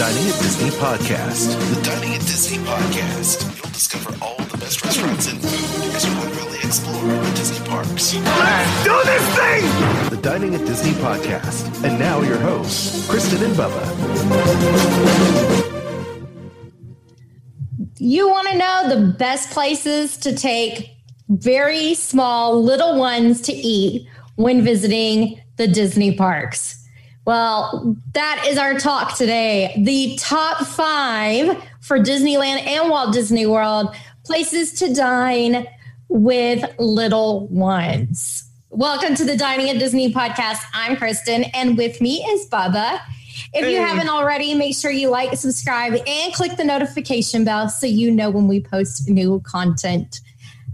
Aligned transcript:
Dining 0.00 0.28
at 0.28 0.40
Disney 0.40 0.70
podcast. 0.70 1.74
The 1.74 1.82
Dining 1.82 2.14
at 2.14 2.20
Disney 2.20 2.56
podcast. 2.64 3.62
You'll 3.62 3.70
discover 3.70 4.16
all 4.24 4.42
the 4.46 4.56
best 4.56 4.82
restaurants 4.82 5.30
and 5.30 5.38
food 5.38 5.94
as 5.94 6.06
you 6.06 6.14
literally 6.20 6.56
explore 6.64 7.02
the 7.02 7.30
Disney 7.36 7.68
parks. 7.68 8.14
Let's 8.14 8.82
do 8.82 8.98
this 9.04 9.36
thing! 9.36 10.08
The 10.08 10.16
Dining 10.22 10.54
at 10.54 10.64
Disney 10.64 10.92
podcast. 10.92 11.84
And 11.84 11.98
now 11.98 12.22
your 12.22 12.38
hosts, 12.38 13.06
Kristen 13.10 13.44
and 13.44 13.52
Bubba. 13.52 13.84
You 17.98 18.26
want 18.30 18.48
to 18.48 18.56
know 18.56 18.88
the 18.88 19.12
best 19.18 19.50
places 19.50 20.16
to 20.16 20.34
take 20.34 20.96
very 21.28 21.92
small 21.92 22.64
little 22.64 22.98
ones 22.98 23.42
to 23.42 23.52
eat 23.52 24.08
when 24.36 24.62
visiting 24.62 25.42
the 25.58 25.68
Disney 25.68 26.16
parks. 26.16 26.79
Well, 27.26 27.96
that 28.14 28.46
is 28.48 28.56
our 28.56 28.78
talk 28.78 29.16
today. 29.16 29.74
The 29.84 30.16
top 30.18 30.66
five 30.66 31.62
for 31.80 31.98
Disneyland 31.98 32.66
and 32.66 32.88
Walt 32.88 33.12
Disney 33.12 33.46
World 33.46 33.94
places 34.24 34.72
to 34.74 34.92
dine 34.94 35.66
with 36.08 36.64
little 36.78 37.46
ones. 37.48 38.44
Welcome 38.70 39.14
to 39.16 39.24
the 39.26 39.36
Dining 39.36 39.68
at 39.68 39.78
Disney 39.78 40.12
podcast. 40.12 40.62
I'm 40.72 40.96
Kristen, 40.96 41.44
and 41.52 41.76
with 41.76 42.00
me 42.00 42.24
is 42.24 42.48
Bubba. 42.48 43.00
If 43.52 43.68
you 43.68 43.78
haven't 43.78 44.08
already, 44.08 44.54
make 44.54 44.74
sure 44.74 44.90
you 44.90 45.10
like, 45.10 45.36
subscribe, 45.36 45.92
and 46.06 46.32
click 46.32 46.56
the 46.56 46.64
notification 46.64 47.44
bell 47.44 47.68
so 47.68 47.86
you 47.86 48.10
know 48.10 48.30
when 48.30 48.48
we 48.48 48.60
post 48.60 49.08
new 49.08 49.40
content. 49.40 50.20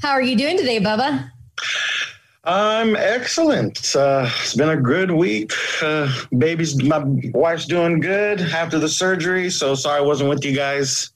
How 0.01 0.11
are 0.11 0.23
you 0.23 0.37
doing 0.37 0.57
today, 0.57 0.79
Bubba? 0.79 1.29
I'm 2.47 2.95
excellent. 2.95 3.97
Uh, 3.97 4.31
it's 4.43 4.55
been 4.55 4.69
a 4.69 4.77
good 4.77 5.11
week. 5.11 5.53
Uh, 5.83 6.09
baby's, 6.39 6.81
my 6.81 7.03
wife's 7.35 7.67
doing 7.67 7.99
good 7.99 8.41
after 8.41 8.79
the 8.79 8.89
surgery. 8.89 9.51
So 9.51 9.75
sorry 9.75 9.99
I 9.99 10.03
wasn't 10.03 10.31
with 10.31 10.45
you 10.45 10.55
guys 10.55 11.11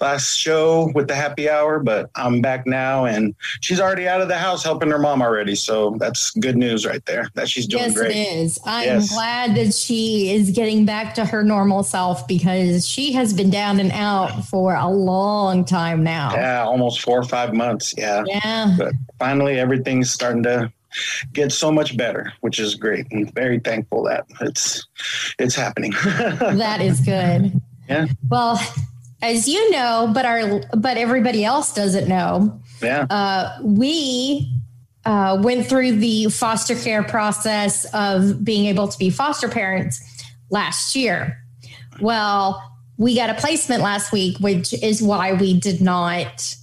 last 0.00 0.36
show 0.36 0.90
with 0.94 1.08
the 1.08 1.14
happy 1.14 1.48
hour, 1.48 1.78
but 1.80 2.10
I'm 2.14 2.40
back 2.40 2.66
now 2.66 3.04
and 3.04 3.34
she's 3.60 3.80
already 3.80 4.08
out 4.08 4.20
of 4.20 4.28
the 4.28 4.38
house 4.38 4.62
helping 4.64 4.90
her 4.90 4.98
mom 4.98 5.22
already. 5.22 5.54
So 5.54 5.96
that's 5.98 6.30
good 6.32 6.56
news 6.56 6.86
right 6.86 7.04
there 7.06 7.28
that 7.34 7.48
she's 7.48 7.66
doing 7.66 7.84
yes, 7.84 7.94
great. 7.94 8.10
it 8.12 8.16
is. 8.36 8.58
I'm 8.64 8.84
Yes. 8.84 9.12
glad 9.12 9.54
that 9.56 9.74
she 9.74 10.32
is 10.34 10.50
getting 10.50 10.84
back 10.84 11.14
to 11.14 11.24
her 11.24 11.42
normal 11.42 11.82
self 11.82 12.26
because 12.26 12.86
she 12.88 13.12
has 13.12 13.32
been 13.32 13.50
down 13.50 13.80
and 13.80 13.92
out 13.92 14.44
for 14.46 14.74
a 14.74 14.88
long 14.88 15.64
time 15.64 16.02
now. 16.02 16.32
Yeah, 16.34 16.64
almost 16.64 17.00
four 17.02 17.18
or 17.18 17.24
five 17.24 17.52
months. 17.54 17.94
Yeah. 17.96 18.22
Yeah. 18.26 18.74
But 18.78 18.92
finally, 19.18 19.58
everything's 19.58 20.10
starting 20.10 20.42
to 20.44 20.72
get 21.32 21.52
so 21.52 21.72
much 21.72 21.96
better, 21.96 22.32
which 22.40 22.58
is 22.58 22.74
great. 22.74 23.06
I'm 23.12 23.26
very 23.32 23.58
thankful 23.60 24.02
that 24.04 24.26
it's 24.40 24.86
it's 25.38 25.54
happening. 25.54 25.92
that 26.04 26.80
is 26.82 27.00
good. 27.00 27.60
Yeah. 27.88 28.06
Well, 28.30 28.60
as 29.22 29.48
you 29.48 29.70
know, 29.70 30.10
but 30.12 30.26
our 30.26 30.60
but 30.76 30.98
everybody 30.98 31.44
else 31.44 31.72
doesn't 31.72 32.08
know. 32.08 32.60
yeah. 32.82 33.06
Uh, 33.08 33.58
we 33.62 34.52
uh, 35.04 35.38
went 35.40 35.66
through 35.66 35.92
the 35.92 36.26
foster 36.26 36.74
care 36.74 37.02
process 37.02 37.86
of 37.94 38.44
being 38.44 38.66
able 38.66 38.88
to 38.88 38.98
be 38.98 39.10
foster 39.10 39.48
parents 39.48 40.02
last 40.50 40.94
year. 40.94 41.38
Well, 42.00 42.62
we 42.98 43.14
got 43.14 43.30
a 43.30 43.34
placement 43.34 43.82
last 43.82 44.12
week, 44.12 44.38
which 44.38 44.74
is 44.74 45.02
why 45.02 45.32
we 45.32 45.58
did 45.58 45.80
not 45.80 46.56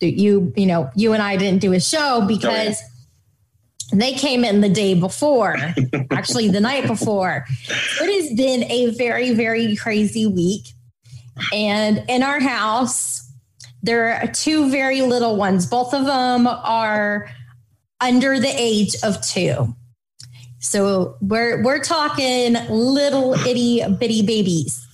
do 0.00 0.08
you, 0.08 0.52
you 0.56 0.66
know, 0.66 0.90
you 0.96 1.12
and 1.12 1.22
I 1.22 1.36
didn't 1.36 1.60
do 1.60 1.72
a 1.74 1.80
show 1.80 2.24
because 2.26 2.82
they 3.92 4.14
came 4.14 4.44
in 4.44 4.62
the 4.62 4.68
day 4.68 4.94
before, 4.94 5.56
actually 6.10 6.48
the 6.48 6.60
night 6.60 6.86
before. 6.86 7.44
It 8.00 8.22
has 8.22 8.34
been 8.34 8.64
a 8.64 8.94
very, 8.94 9.34
very 9.34 9.76
crazy 9.76 10.26
week. 10.26 10.68
And 11.52 12.04
in 12.08 12.22
our 12.22 12.40
house, 12.40 13.30
there 13.82 14.14
are 14.14 14.26
two 14.26 14.70
very 14.70 15.02
little 15.02 15.36
ones. 15.36 15.66
Both 15.66 15.94
of 15.94 16.04
them 16.04 16.46
are 16.46 17.30
under 18.00 18.38
the 18.38 18.52
age 18.54 18.94
of 19.02 19.20
two. 19.22 19.74
So 20.58 21.16
we're 21.22 21.62
we're 21.62 21.80
talking 21.80 22.54
little 22.68 23.32
itty 23.46 23.82
bitty 23.98 24.22
babies. 24.26 24.86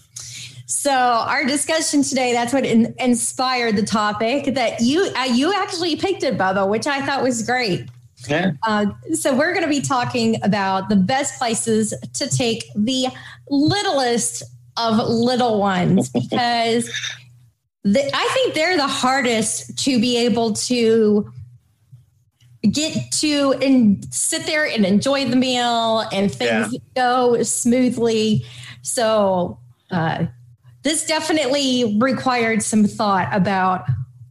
So 0.67 0.93
our 0.93 1.45
discussion 1.45 2.03
today, 2.03 2.33
that's 2.33 2.53
what 2.53 2.65
in, 2.65 2.95
inspired 2.99 3.77
the 3.77 3.83
topic 3.83 4.55
that 4.55 4.81
you 4.81 5.11
uh, 5.17 5.25
you 5.25 5.53
actually 5.53 5.97
picked 5.97 6.23
it, 6.23 6.39
Bubba, 6.39 6.69
which 6.69 6.87
I 6.87 7.05
thought 7.05 7.23
was 7.23 7.43
great. 7.43 7.89
Yeah. 8.29 8.53
Uh, 8.67 8.87
so 9.13 9.35
we're 9.37 9.53
going 9.53 9.65
to 9.65 9.69
be 9.69 9.81
talking 9.81 10.43
about 10.43 10.89
the 10.89 10.97
best 10.97 11.39
places 11.39 11.95
to 12.15 12.29
take 12.29 12.65
the 12.75 13.09
littlest 13.51 14.43
of 14.77 15.09
little 15.09 15.59
ones 15.59 16.09
because 16.11 16.91
the, 17.83 18.11
I 18.15 18.29
think 18.35 18.55
they're 18.55 18.77
the 18.77 18.87
hardest 18.87 19.79
to 19.85 20.01
be 20.01 20.17
able 20.19 20.55
to 20.55 21.33
get 22.71 23.13
to 23.13 23.55
and 23.63 24.05
sit 24.13 24.45
there 24.47 24.67
and 24.67 24.85
enjoy 24.85 25.29
the 25.29 25.37
meal 25.37 26.01
and 26.13 26.33
things 26.33 26.77
go 26.97 27.43
smoothly. 27.43 28.45
So 28.83 29.59
uh, 29.91 30.27
this 30.83 31.07
definitely 31.07 31.97
required 31.99 32.63
some 32.63 32.85
thought 32.85 33.29
about 33.33 33.87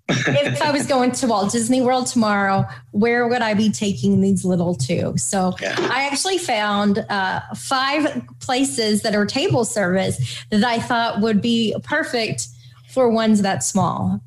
if 0.10 0.62
I 0.62 0.72
was 0.72 0.86
going 0.86 1.12
to 1.14 1.28
Walt 1.28 1.52
Disney 1.52 1.82
World 1.82 2.08
tomorrow, 2.08 2.66
where 2.92 3.28
would 3.28 3.42
I 3.42 3.54
be 3.54 3.72
taking 3.72 4.22
these 4.22 4.46
little 4.46 4.76
two? 4.76 5.18
So 5.18 5.56
Yeah. 5.62 5.76
I 5.92 6.06
actually 6.06 6.38
found 6.38 7.00
uh, 7.10 7.42
five 7.56 8.22
places 8.40 9.02
that 9.02 9.16
are 9.16 9.26
table 9.26 9.66
service 9.66 10.44
that 10.52 10.64
I 10.64 10.80
thought 10.80 11.22
would 11.22 11.42
be 11.42 11.76
perfect 11.84 12.48
for 12.90 13.10
ones 13.10 13.42
that 13.42 13.64
small. 13.64 14.22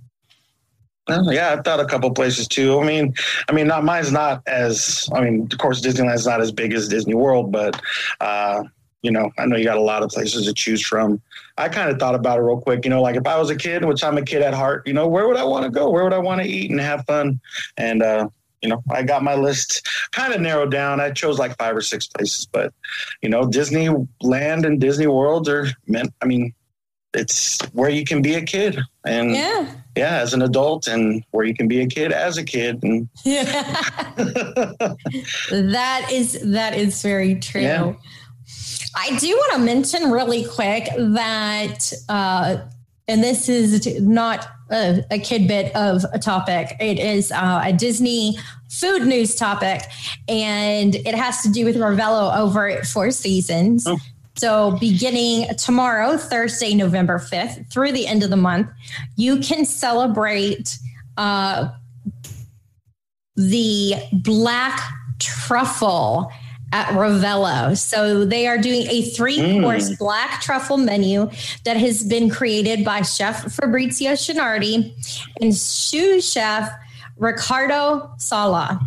Yeah, 1.08 1.56
I 1.58 1.62
thought 1.62 1.80
a 1.80 1.86
couple 1.86 2.10
places 2.10 2.46
too. 2.46 2.78
I 2.80 2.84
mean, 2.84 3.14
I 3.48 3.52
mean, 3.52 3.66
not 3.66 3.82
mine's 3.82 4.12
not 4.12 4.42
as. 4.46 5.08
I 5.14 5.22
mean, 5.22 5.48
of 5.50 5.56
course, 5.56 5.80
Disneyland's 5.80 6.26
not 6.26 6.42
as 6.42 6.52
big 6.52 6.74
as 6.74 6.86
Disney 6.86 7.14
World, 7.14 7.50
but 7.50 7.80
uh, 8.20 8.64
you 9.02 9.10
know, 9.10 9.30
I 9.38 9.46
know 9.46 9.56
you 9.56 9.64
got 9.64 9.76
a 9.76 9.82
lot 9.82 10.02
of 10.02 10.10
places 10.10 10.46
to 10.46 10.52
choose 10.52 10.84
from. 10.84 11.20
I 11.56 11.68
kind 11.68 11.90
of 11.90 11.98
thought 11.98 12.14
about 12.14 12.38
it 12.38 12.42
real 12.42 12.60
quick. 12.60 12.84
You 12.84 12.90
know, 12.90 13.02
like 13.02 13.16
if 13.16 13.26
I 13.26 13.38
was 13.38 13.50
a 13.50 13.56
kid, 13.56 13.84
which 13.84 14.02
I'm 14.02 14.18
a 14.18 14.22
kid 14.22 14.42
at 14.42 14.54
heart, 14.54 14.86
you 14.86 14.92
know, 14.92 15.06
where 15.06 15.28
would 15.28 15.36
I 15.36 15.44
want 15.44 15.64
to 15.64 15.70
go? 15.70 15.90
Where 15.90 16.04
would 16.04 16.12
I 16.12 16.18
want 16.18 16.42
to 16.42 16.48
eat 16.48 16.70
and 16.70 16.80
have 16.80 17.04
fun? 17.06 17.40
And 17.76 18.02
uh, 18.02 18.28
you 18.62 18.68
know, 18.68 18.82
I 18.90 19.02
got 19.02 19.22
my 19.22 19.34
list 19.34 19.86
kind 20.12 20.32
of 20.32 20.40
narrowed 20.40 20.70
down. 20.70 21.00
I 21.00 21.10
chose 21.10 21.38
like 21.38 21.56
five 21.58 21.76
or 21.76 21.80
six 21.80 22.06
places, 22.08 22.46
but 22.50 22.72
you 23.22 23.28
know, 23.28 23.42
Disneyland 23.42 24.66
and 24.66 24.80
Disney 24.80 25.06
World 25.06 25.48
are 25.48 25.68
meant. 25.86 26.12
I 26.20 26.26
mean, 26.26 26.54
it's 27.14 27.60
where 27.72 27.88
you 27.88 28.04
can 28.04 28.20
be 28.20 28.34
a 28.34 28.42
kid 28.42 28.78
and 29.04 29.30
Yeah. 29.32 29.72
yeah, 29.96 30.18
as 30.18 30.34
an 30.34 30.42
adult 30.42 30.86
and 30.86 31.24
where 31.30 31.46
you 31.46 31.54
can 31.54 31.68
be 31.68 31.80
a 31.80 31.86
kid 31.86 32.12
as 32.12 32.36
a 32.36 32.44
kid. 32.44 32.82
And 32.82 33.08
yeah. 33.24 33.44
that 35.50 36.08
is 36.12 36.38
that 36.44 36.74
is 36.74 37.00
very 37.02 37.36
true. 37.36 37.62
Yeah. 37.62 37.94
I 38.98 39.16
do 39.16 39.28
want 39.28 39.52
to 39.52 39.58
mention 39.60 40.10
really 40.10 40.44
quick 40.44 40.88
that, 40.96 41.92
uh, 42.08 42.56
and 43.06 43.22
this 43.22 43.48
is 43.48 44.00
not 44.00 44.48
a, 44.70 45.04
a 45.12 45.20
tidbit 45.20 45.74
of 45.76 46.04
a 46.12 46.18
topic. 46.18 46.74
It 46.80 46.98
is 46.98 47.30
uh, 47.30 47.62
a 47.64 47.72
Disney 47.72 48.36
food 48.68 49.06
news 49.06 49.36
topic, 49.36 49.82
and 50.26 50.96
it 50.96 51.14
has 51.14 51.42
to 51.42 51.48
do 51.48 51.64
with 51.64 51.76
Ravello 51.76 52.36
over 52.36 52.68
at 52.68 52.86
Four 52.86 53.12
Seasons. 53.12 53.86
Oh. 53.86 53.98
So, 54.36 54.72
beginning 54.78 55.54
tomorrow, 55.56 56.16
Thursday, 56.16 56.74
November 56.74 57.18
5th, 57.18 57.72
through 57.72 57.92
the 57.92 58.06
end 58.06 58.24
of 58.24 58.30
the 58.30 58.36
month, 58.36 58.68
you 59.16 59.38
can 59.38 59.64
celebrate 59.64 60.76
uh, 61.16 61.70
the 63.36 63.94
black 64.12 64.80
truffle 65.20 66.30
at 66.72 66.88
Ravello. 66.88 67.76
So 67.76 68.24
they 68.24 68.46
are 68.46 68.58
doing 68.58 68.86
a 68.90 69.02
three 69.02 69.60
course 69.60 69.90
Mm. 69.90 69.98
black 69.98 70.40
truffle 70.42 70.76
menu 70.76 71.30
that 71.64 71.76
has 71.76 72.04
been 72.04 72.28
created 72.28 72.84
by 72.84 73.02
Chef 73.02 73.52
Fabrizio 73.52 74.12
Schenardi 74.12 74.92
and 75.40 75.54
sous 75.54 76.30
chef 76.30 76.70
Ricardo 77.16 78.10
Sala. 78.18 78.80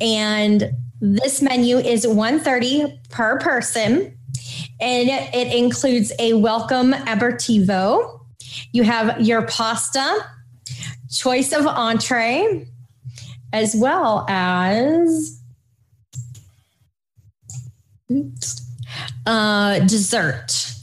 And 0.00 0.70
this 1.00 1.42
menu 1.42 1.78
is 1.78 2.06
130 2.06 3.00
per 3.10 3.38
person 3.38 4.16
and 4.80 5.08
it 5.34 5.54
includes 5.54 6.12
a 6.18 6.34
welcome 6.34 6.92
aperitivo. 6.92 8.20
You 8.72 8.82
have 8.84 9.20
your 9.20 9.42
pasta, 9.42 10.26
choice 11.10 11.52
of 11.52 11.66
entree, 11.66 12.66
as 13.52 13.74
well 13.76 14.26
as 14.28 15.40
uh, 19.26 19.78
dessert. 19.80 20.74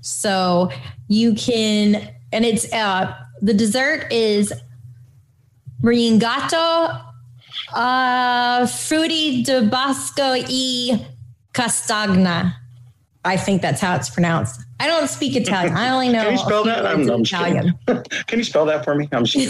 So 0.00 0.70
you 1.08 1.34
can, 1.34 2.08
and 2.32 2.44
it's 2.44 2.72
uh, 2.72 3.14
the 3.40 3.54
dessert 3.54 4.12
is 4.12 4.52
Ringato 5.82 7.04
uh, 7.72 8.66
Frutti 8.66 9.42
de 9.42 9.62
Bosco 9.62 10.34
e 10.48 11.06
Castagna. 11.52 12.54
I 13.24 13.36
think 13.36 13.62
that's 13.62 13.80
how 13.80 13.96
it's 13.96 14.10
pronounced. 14.10 14.60
I 14.80 14.86
don't 14.86 15.08
speak 15.08 15.36
Italian. 15.36 15.76
I 15.76 15.90
only 15.90 16.08
know 16.10 16.22
Can 16.22 16.32
you 16.32 16.38
spell 16.38 16.64
that? 16.64 16.86
I'm, 16.86 17.10
I'm. 17.10 17.22
Italian. 17.22 17.78
Can 18.26 18.38
you 18.38 18.44
spell 18.44 18.64
that 18.66 18.84
for 18.84 18.94
me? 18.94 19.08
I'm 19.12 19.26
so 19.26 19.40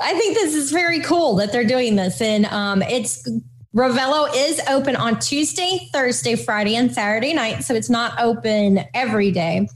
I 0.00 0.14
think 0.14 0.34
this 0.34 0.54
is 0.54 0.70
very 0.70 1.00
cool 1.00 1.36
that 1.36 1.52
they're 1.52 1.64
doing 1.64 1.96
this. 1.96 2.20
And 2.20 2.46
um, 2.46 2.82
it's 2.82 3.28
Ravello 3.74 4.30
is 4.34 4.60
open 4.68 4.96
on 4.96 5.18
Tuesday, 5.18 5.88
Thursday, 5.92 6.34
Friday, 6.34 6.76
and 6.76 6.92
Saturday 6.92 7.34
night. 7.34 7.62
So 7.62 7.74
it's 7.74 7.90
not 7.90 8.18
open 8.18 8.80
every 8.94 9.30
day. 9.30 9.68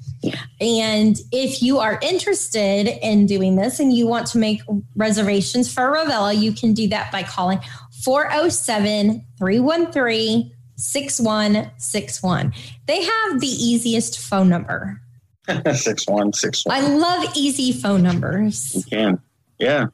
And 0.61 1.17
if 1.33 1.63
you 1.63 1.79
are 1.79 1.99
interested 2.03 2.89
in 3.03 3.27
doing 3.27 3.57
this 3.57 3.79
and 3.79 3.93
you 3.93 4.07
want 4.07 4.27
to 4.29 4.39
make 4.39 4.63
reservations 4.97 5.73
for 5.73 5.93
Ravello, 5.93 6.39
you 6.39 6.53
can 6.53 6.73
do 6.73 6.89
that 6.89 7.13
by 7.13 7.23
calling 7.23 7.61
407 8.03 9.25
313 9.39 10.53
6161. 10.81 12.53
They 12.87 13.03
have 13.03 13.41
the 13.41 13.47
easiest 13.47 14.19
phone 14.19 14.49
number. 14.49 15.01
six 15.75 16.07
one 16.07 16.33
six 16.33 16.65
one. 16.65 16.77
I 16.77 16.81
love 16.89 17.37
easy 17.37 17.73
phone 17.73 18.03
numbers. 18.03 18.75
You 18.75 18.83
can. 18.83 19.21
Yeah. 19.59 19.87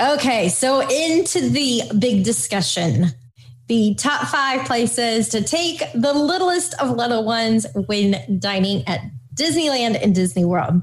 Okay, 0.00 0.48
so 0.48 0.80
into 0.88 1.48
the 1.48 1.82
big 1.98 2.24
discussion. 2.24 3.06
The 3.68 3.94
top 3.94 4.26
five 4.28 4.66
places 4.66 5.30
to 5.30 5.42
take 5.42 5.82
the 5.94 6.12
littlest 6.12 6.74
of 6.82 6.90
little 6.90 7.24
ones 7.24 7.66
when 7.86 8.38
dining 8.38 8.86
at 8.86 9.00
Disneyland 9.34 10.02
and 10.02 10.14
Disney 10.14 10.44
World. 10.44 10.82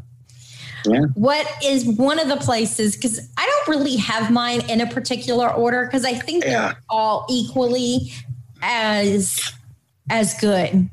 Yeah. 0.85 1.01
What 1.13 1.47
is 1.63 1.85
one 1.85 2.17
of 2.17 2.27
the 2.27 2.37
places? 2.37 2.95
Because 2.95 3.19
I 3.37 3.45
don't 3.45 3.75
really 3.77 3.97
have 3.97 4.31
mine 4.31 4.67
in 4.67 4.81
a 4.81 4.87
particular 4.87 5.47
order 5.47 5.85
because 5.85 6.05
I 6.05 6.13
think 6.13 6.43
Yeah. 6.43 6.49
they're 6.69 6.81
all 6.89 7.27
equally 7.29 8.11
as 8.61 9.53
as 10.09 10.33
good. 10.39 10.89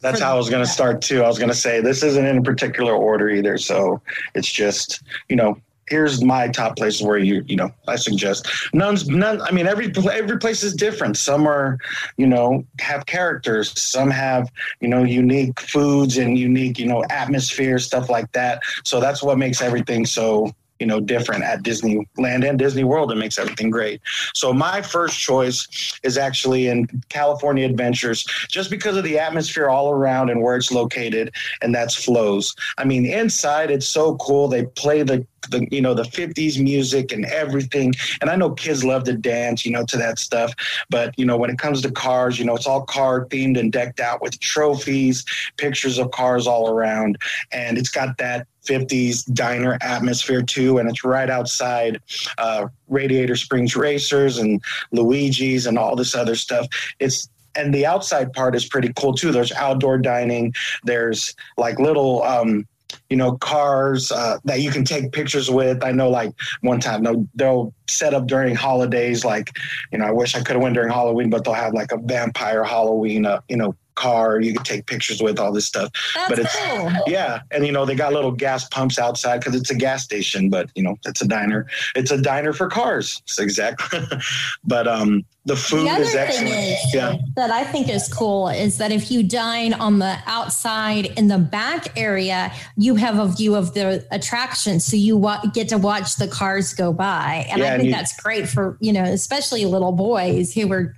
That's 0.00 0.20
how 0.20 0.34
I 0.34 0.36
was 0.36 0.50
going 0.50 0.64
to 0.64 0.70
start 0.70 1.00
too. 1.00 1.22
I 1.22 1.28
was 1.28 1.38
going 1.38 1.50
to 1.50 1.56
say 1.56 1.80
this 1.80 2.02
isn't 2.02 2.26
in 2.26 2.38
a 2.38 2.42
particular 2.42 2.92
order 2.92 3.30
either. 3.30 3.56
So 3.56 4.02
it's 4.34 4.50
just, 4.50 5.00
you 5.28 5.36
know, 5.36 5.56
here's 5.86 6.24
my 6.24 6.48
top 6.48 6.76
places 6.76 7.02
where 7.02 7.18
you, 7.18 7.44
you 7.46 7.54
know, 7.54 7.70
I 7.86 7.96
suggest 7.96 8.48
none's 8.74 9.08
none. 9.08 9.40
I 9.42 9.52
mean, 9.52 9.66
every, 9.68 9.92
every 10.10 10.38
place 10.38 10.64
is 10.64 10.74
different. 10.74 11.16
Some 11.16 11.46
are, 11.46 11.78
you 12.16 12.26
know, 12.26 12.64
have 12.80 13.06
characters. 13.06 13.78
Some 13.80 14.10
have, 14.10 14.50
you 14.80 14.88
know, 14.88 15.04
unique 15.04 15.60
foods 15.60 16.16
and 16.16 16.36
unique, 16.36 16.80
you 16.80 16.86
know, 16.86 17.04
atmosphere, 17.10 17.78
stuff 17.78 18.08
like 18.08 18.32
that. 18.32 18.62
So 18.84 19.00
that's 19.00 19.22
what 19.22 19.38
makes 19.38 19.62
everything 19.62 20.04
so, 20.04 20.52
you 20.82 20.86
know, 20.86 20.98
different 20.98 21.44
at 21.44 21.62
Disneyland 21.62 22.44
and 22.44 22.58
Disney 22.58 22.82
World. 22.82 23.12
It 23.12 23.14
makes 23.14 23.38
everything 23.38 23.70
great. 23.70 24.00
So 24.34 24.52
my 24.52 24.82
first 24.82 25.16
choice 25.16 25.68
is 26.02 26.18
actually 26.18 26.66
in 26.66 26.88
California 27.08 27.64
Adventures, 27.64 28.24
just 28.48 28.68
because 28.68 28.96
of 28.96 29.04
the 29.04 29.16
atmosphere 29.16 29.68
all 29.68 29.92
around 29.92 30.28
and 30.28 30.42
where 30.42 30.56
it's 30.56 30.72
located, 30.72 31.32
and 31.62 31.72
that's 31.72 31.94
Flo's. 31.94 32.56
I 32.78 32.84
mean, 32.84 33.06
inside 33.06 33.70
it's 33.70 33.86
so 33.86 34.16
cool. 34.16 34.48
They 34.48 34.64
play 34.64 35.04
the 35.04 35.24
the 35.50 35.66
you 35.70 35.80
know 35.80 35.94
the 35.94 36.04
50s 36.04 36.62
music 36.62 37.10
and 37.10 37.24
everything 37.24 37.92
and 38.20 38.30
i 38.30 38.36
know 38.36 38.50
kids 38.52 38.84
love 38.84 39.02
to 39.02 39.12
dance 39.12 39.66
you 39.66 39.72
know 39.72 39.84
to 39.84 39.96
that 39.96 40.20
stuff 40.20 40.54
but 40.88 41.12
you 41.18 41.24
know 41.24 41.36
when 41.36 41.50
it 41.50 41.58
comes 41.58 41.82
to 41.82 41.90
cars 41.90 42.38
you 42.38 42.44
know 42.44 42.54
it's 42.54 42.66
all 42.66 42.82
car 42.82 43.26
themed 43.26 43.58
and 43.58 43.72
decked 43.72 43.98
out 43.98 44.22
with 44.22 44.38
trophies 44.38 45.24
pictures 45.56 45.98
of 45.98 46.12
cars 46.12 46.46
all 46.46 46.70
around 46.70 47.18
and 47.50 47.76
it's 47.76 47.90
got 47.90 48.16
that 48.18 48.46
50s 48.66 49.32
diner 49.32 49.78
atmosphere 49.80 50.42
too 50.42 50.78
and 50.78 50.88
it's 50.88 51.04
right 51.04 51.30
outside 51.30 52.00
uh, 52.38 52.66
radiator 52.88 53.36
springs 53.36 53.74
racers 53.76 54.38
and 54.38 54.62
luigi's 54.92 55.66
and 55.66 55.78
all 55.78 55.96
this 55.96 56.14
other 56.14 56.34
stuff. 56.34 56.66
It's 56.98 57.28
and 57.54 57.74
the 57.74 57.84
outside 57.84 58.32
part 58.32 58.54
is 58.54 58.64
pretty 58.64 58.92
cool 58.96 59.14
too. 59.14 59.30
There's 59.30 59.52
outdoor 59.52 59.98
dining. 59.98 60.54
There's 60.84 61.34
like 61.58 61.78
little 61.78 62.22
um 62.22 62.66
you 63.08 63.16
know 63.16 63.36
cars 63.38 64.12
uh, 64.12 64.38
that 64.44 64.60
you 64.60 64.70
can 64.70 64.84
take 64.84 65.12
pictures 65.12 65.50
with. 65.50 65.82
I 65.82 65.92
know 65.92 66.10
like 66.10 66.32
one 66.60 66.80
time 66.80 67.02
they'll, 67.02 67.26
they'll 67.34 67.74
set 67.88 68.14
up 68.14 68.26
during 68.26 68.54
holidays 68.54 69.24
like 69.24 69.54
you 69.92 69.98
know 69.98 70.06
i 70.06 70.10
wish 70.10 70.34
i 70.34 70.38
could 70.38 70.54
have 70.54 70.62
went 70.62 70.74
during 70.74 70.90
halloween 70.90 71.28
but 71.28 71.44
they'll 71.44 71.52
have 71.52 71.74
like 71.74 71.92
a 71.92 71.98
vampire 71.98 72.64
halloween 72.64 73.26
uh, 73.26 73.40
you 73.48 73.56
know 73.56 73.74
car 73.94 74.40
you 74.40 74.54
can 74.54 74.62
take 74.64 74.86
pictures 74.86 75.22
with 75.22 75.38
all 75.38 75.52
this 75.52 75.66
stuff 75.66 75.90
That's 76.14 76.28
But 76.30 76.38
it's- 76.38 76.56
cool. 76.78 76.90
yeah, 77.06 77.40
and 77.50 77.66
you 77.66 77.72
know 77.72 77.84
they 77.84 77.94
got 77.94 78.12
little 78.12 78.32
gas 78.32 78.66
pumps 78.68 78.98
outside 78.98 79.38
because 79.40 79.54
it's 79.54 79.70
a 79.70 79.74
gas 79.74 80.02
station, 80.02 80.48
but 80.50 80.70
you 80.74 80.82
know 80.82 80.96
it's 81.04 81.20
a 81.22 81.26
diner. 81.28 81.66
It's 81.94 82.10
a 82.10 82.20
diner 82.20 82.52
for 82.52 82.68
cars. 82.68 83.20
It's 83.24 83.38
exactly. 83.38 84.00
but 84.64 84.86
um, 84.88 85.24
the 85.44 85.56
food 85.56 85.88
the 85.88 85.96
is 86.02 86.14
excellent. 86.14 86.52
is 86.54 86.94
Yeah. 86.94 87.16
that 87.36 87.50
I 87.50 87.64
think 87.64 87.88
is 87.88 88.08
cool 88.12 88.48
is 88.48 88.78
that 88.78 88.92
if 88.92 89.10
you 89.10 89.22
dine 89.22 89.74
on 89.74 89.98
the 89.98 90.16
outside 90.26 91.06
in 91.18 91.28
the 91.28 91.38
back 91.38 91.98
area, 91.98 92.52
you 92.76 92.94
have 92.96 93.18
a 93.18 93.26
view 93.28 93.54
of 93.56 93.74
the 93.74 94.06
attraction, 94.10 94.78
so 94.80 94.96
you 94.96 95.16
wa- 95.16 95.40
get 95.52 95.68
to 95.70 95.78
watch 95.78 96.16
the 96.16 96.28
cars 96.28 96.72
go 96.74 96.92
by, 96.92 97.46
and 97.50 97.58
Yeah, 97.60 97.64
I 97.64 97.68
and 97.70 97.80
think 97.82 97.90
you- 97.90 97.94
that's 97.94 98.16
great 98.22 98.48
for 98.48 98.76
you 98.80 98.92
know, 98.92 99.02
especially 99.04 99.64
little 99.66 99.92
boys 99.92 100.52
who 100.54 100.72
are 100.72 100.94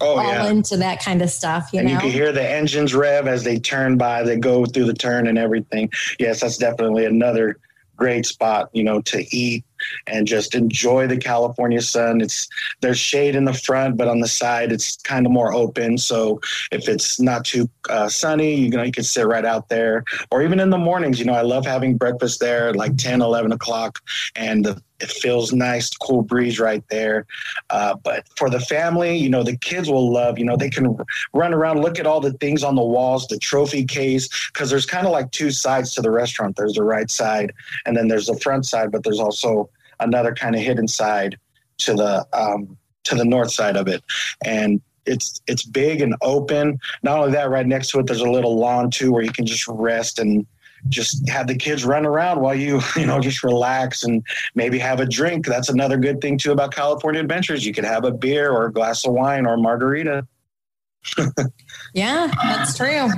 Oh 0.00 0.18
all 0.18 0.26
yeah. 0.26 0.48
into 0.48 0.76
that 0.78 1.02
kind 1.02 1.20
of 1.22 1.30
stuff. 1.30 1.70
You 1.72 1.80
and 1.80 1.88
know, 1.88 1.94
you 1.94 2.00
can 2.00 2.10
hear 2.10 2.32
the 2.32 2.48
engines 2.48 2.94
rev 2.94 3.26
as 3.26 3.44
they 3.44 3.58
turn 3.58 3.96
by. 3.96 4.22
They 4.22 4.38
go 4.38 4.64
through 4.64 4.86
the 4.86 4.94
turn 4.94 5.26
and 5.26 5.38
everything. 5.38 5.90
Yes, 6.18 6.40
that's 6.40 6.56
definitely 6.56 7.04
another 7.04 7.58
great 7.96 8.24
spot, 8.24 8.70
you 8.72 8.82
know, 8.82 9.02
to 9.02 9.24
eat 9.36 9.64
and 10.06 10.26
just 10.26 10.54
enjoy 10.54 11.06
the 11.06 11.16
California 11.16 11.80
sun. 11.80 12.20
It's 12.20 12.48
there's 12.80 12.98
shade 12.98 13.34
in 13.34 13.44
the 13.44 13.54
front, 13.54 13.96
but 13.96 14.08
on 14.08 14.20
the 14.20 14.28
side 14.28 14.72
it's 14.72 14.96
kind 14.98 15.26
of 15.26 15.32
more 15.32 15.52
open. 15.52 15.98
So 15.98 16.40
if 16.72 16.88
it's 16.88 17.20
not 17.20 17.44
too 17.44 17.68
uh, 17.88 18.08
sunny, 18.08 18.54
you 18.54 18.70
know, 18.70 18.82
you 18.82 18.92
can 18.92 19.04
sit 19.04 19.26
right 19.26 19.44
out 19.44 19.68
there. 19.68 20.04
Or 20.30 20.42
even 20.42 20.60
in 20.60 20.70
the 20.70 20.78
mornings, 20.78 21.18
you 21.18 21.24
know, 21.24 21.34
I 21.34 21.42
love 21.42 21.66
having 21.66 21.96
breakfast 21.96 22.40
there 22.40 22.72
like 22.74 22.96
10, 22.96 23.22
11 23.22 23.52
o'clock, 23.52 23.98
and 24.36 24.64
the, 24.64 24.82
it 25.00 25.10
feels 25.10 25.52
nice, 25.52 25.90
cool 25.90 26.22
breeze 26.22 26.60
right 26.60 26.84
there. 26.90 27.26
Uh, 27.70 27.94
but 27.94 28.26
for 28.36 28.50
the 28.50 28.60
family, 28.60 29.16
you 29.16 29.30
know, 29.30 29.42
the 29.42 29.56
kids 29.56 29.88
will 29.88 30.12
love, 30.12 30.38
you 30.38 30.44
know, 30.44 30.56
they 30.56 30.68
can 30.68 30.96
run 31.32 31.54
around, 31.54 31.80
look 31.80 31.98
at 31.98 32.06
all 32.06 32.20
the 32.20 32.34
things 32.34 32.62
on 32.62 32.74
the 32.74 32.82
walls, 32.82 33.26
the 33.26 33.38
trophy 33.38 33.84
case, 33.84 34.28
because 34.52 34.68
there's 34.68 34.86
kind 34.86 35.06
of 35.06 35.12
like 35.12 35.30
two 35.30 35.50
sides 35.50 35.94
to 35.94 36.02
the 36.02 36.10
restaurant. 36.10 36.56
There's 36.56 36.74
the 36.74 36.84
right 36.84 37.10
side, 37.10 37.52
and 37.86 37.96
then 37.96 38.08
there's 38.08 38.26
the 38.26 38.38
front 38.38 38.66
side, 38.66 38.92
but 38.92 39.02
there's 39.02 39.20
also 39.20 39.69
another 40.00 40.34
kind 40.34 40.54
of 40.54 40.62
hidden 40.62 40.88
side 40.88 41.38
to 41.78 41.94
the 41.94 42.26
um, 42.32 42.76
to 43.04 43.14
the 43.14 43.24
north 43.24 43.50
side 43.50 43.76
of 43.76 43.88
it, 43.88 44.02
and 44.44 44.80
it's 45.06 45.40
it's 45.46 45.64
big 45.64 46.00
and 46.00 46.14
open. 46.22 46.78
Not 47.02 47.18
only 47.18 47.32
that, 47.32 47.50
right 47.50 47.66
next 47.66 47.90
to 47.90 48.00
it, 48.00 48.06
there's 48.06 48.20
a 48.20 48.30
little 48.30 48.56
lawn 48.56 48.90
too, 48.90 49.12
where 49.12 49.22
you 49.22 49.32
can 49.32 49.46
just 49.46 49.66
rest 49.68 50.18
and 50.18 50.46
just 50.88 51.28
have 51.28 51.46
the 51.46 51.54
kids 51.54 51.84
run 51.84 52.06
around 52.06 52.40
while 52.40 52.54
you 52.54 52.80
you 52.96 53.06
know 53.06 53.20
just 53.20 53.42
relax 53.42 54.04
and 54.04 54.24
maybe 54.54 54.78
have 54.78 55.00
a 55.00 55.06
drink. 55.06 55.46
That's 55.46 55.68
another 55.68 55.96
good 55.96 56.20
thing 56.20 56.38
too 56.38 56.52
about 56.52 56.74
California 56.74 57.20
Adventures. 57.20 57.64
You 57.64 57.72
could 57.72 57.84
have 57.84 58.04
a 58.04 58.10
beer 58.10 58.50
or 58.50 58.66
a 58.66 58.72
glass 58.72 59.04
of 59.06 59.12
wine 59.12 59.46
or 59.46 59.54
a 59.54 59.58
margarita. 59.58 60.26
yeah, 61.94 62.30
that's 62.42 62.76
true. 62.76 63.08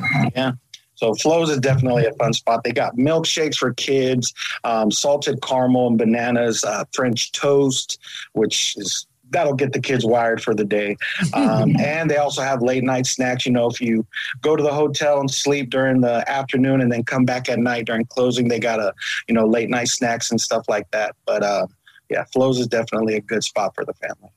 So 0.95 1.15
Flo's 1.15 1.51
is 1.51 1.59
definitely 1.59 2.07
a 2.07 2.13
fun 2.15 2.33
spot. 2.33 2.63
They 2.65 2.73
got 2.73 2.97
milkshakes 2.97 3.57
for 3.57 3.73
kids, 3.75 4.33
um, 4.65 4.91
salted 4.91 5.43
caramel 5.43 5.89
and 5.89 5.99
bananas, 5.99 6.65
uh, 6.65 6.85
French 6.93 7.33
toast, 7.33 7.99
which 8.33 8.77
is 8.77 9.07
that'll 9.31 9.55
get 9.55 9.73
the 9.73 9.81
kids 9.81 10.05
wired 10.05 10.43
for 10.43 10.55
the 10.55 10.65
day. 10.65 10.95
Um, 11.33 11.75
and 11.81 12.11
they 12.11 12.19
also 12.19 12.43
have 12.43 12.61
late 12.63 12.85
night 12.85 13.07
snacks. 13.07 13.47
You 13.47 13.53
know, 13.53 13.67
if 13.69 13.81
you 13.81 14.07
go 14.43 14.55
to 14.57 14.63
the 14.63 14.73
hotel 14.73 15.19
and 15.21 15.31
sleep 15.31 15.71
during 15.71 16.03
the 16.03 16.29
afternoon 16.31 16.81
and 16.83 16.93
then 16.93 17.03
come 17.03 17.25
back 17.25 17.49
at 17.49 17.59
night 17.59 17.87
during 17.87 18.05
closing, 18.05 18.49
they 18.49 18.59
got 18.61 18.79
a 18.79 18.93
you 19.29 19.35
know 19.35 19.47
late 19.47 19.71
night 19.71 19.89
snacks 19.89 20.31
and 20.31 20.41
stuff 20.41 20.67
like 20.69 20.91
that. 20.91 21.17
But 21.27 21.43
uh, 21.43 21.67
yeah, 22.11 22.25
Flo's 22.33 22.59
is 22.61 22.67
definitely 22.69 23.15
a 23.17 23.21
good 23.23 23.43
spot 23.43 23.75
for 23.75 23.85
the 23.87 23.95
family. 23.95 24.31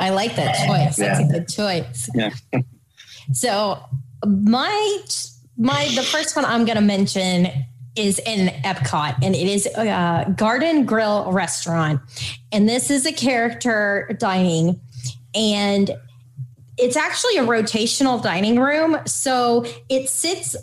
I 0.00 0.10
like 0.10 0.36
that 0.36 0.54
choice. 0.66 0.96
That's 0.96 1.18
Yeah. 1.20 1.26
a 1.26 1.32
good 1.32 1.48
choice. 1.48 2.08
Yeah. 2.14 2.30
So 3.32 3.78
my 4.24 4.98
my 5.58 5.88
the 5.94 6.02
first 6.02 6.36
one 6.36 6.44
I'm 6.44 6.64
going 6.64 6.76
to 6.78 6.82
mention 6.82 7.48
is 7.96 8.20
in 8.20 8.48
Epcot, 8.62 9.16
and 9.22 9.34
it 9.34 9.48
is 9.48 9.66
a 9.76 9.88
uh, 9.88 10.24
Garden 10.30 10.86
Grill 10.86 11.30
restaurant, 11.32 12.00
and 12.52 12.68
this 12.68 12.90
is 12.90 13.04
a 13.04 13.12
character 13.12 14.16
dining, 14.20 14.80
and 15.34 15.90
it's 16.78 16.96
actually 16.96 17.36
a 17.38 17.42
rotational 17.42 18.22
dining 18.22 18.60
room, 18.60 18.98
so 19.04 19.66
it 19.88 20.08
sits 20.08 20.54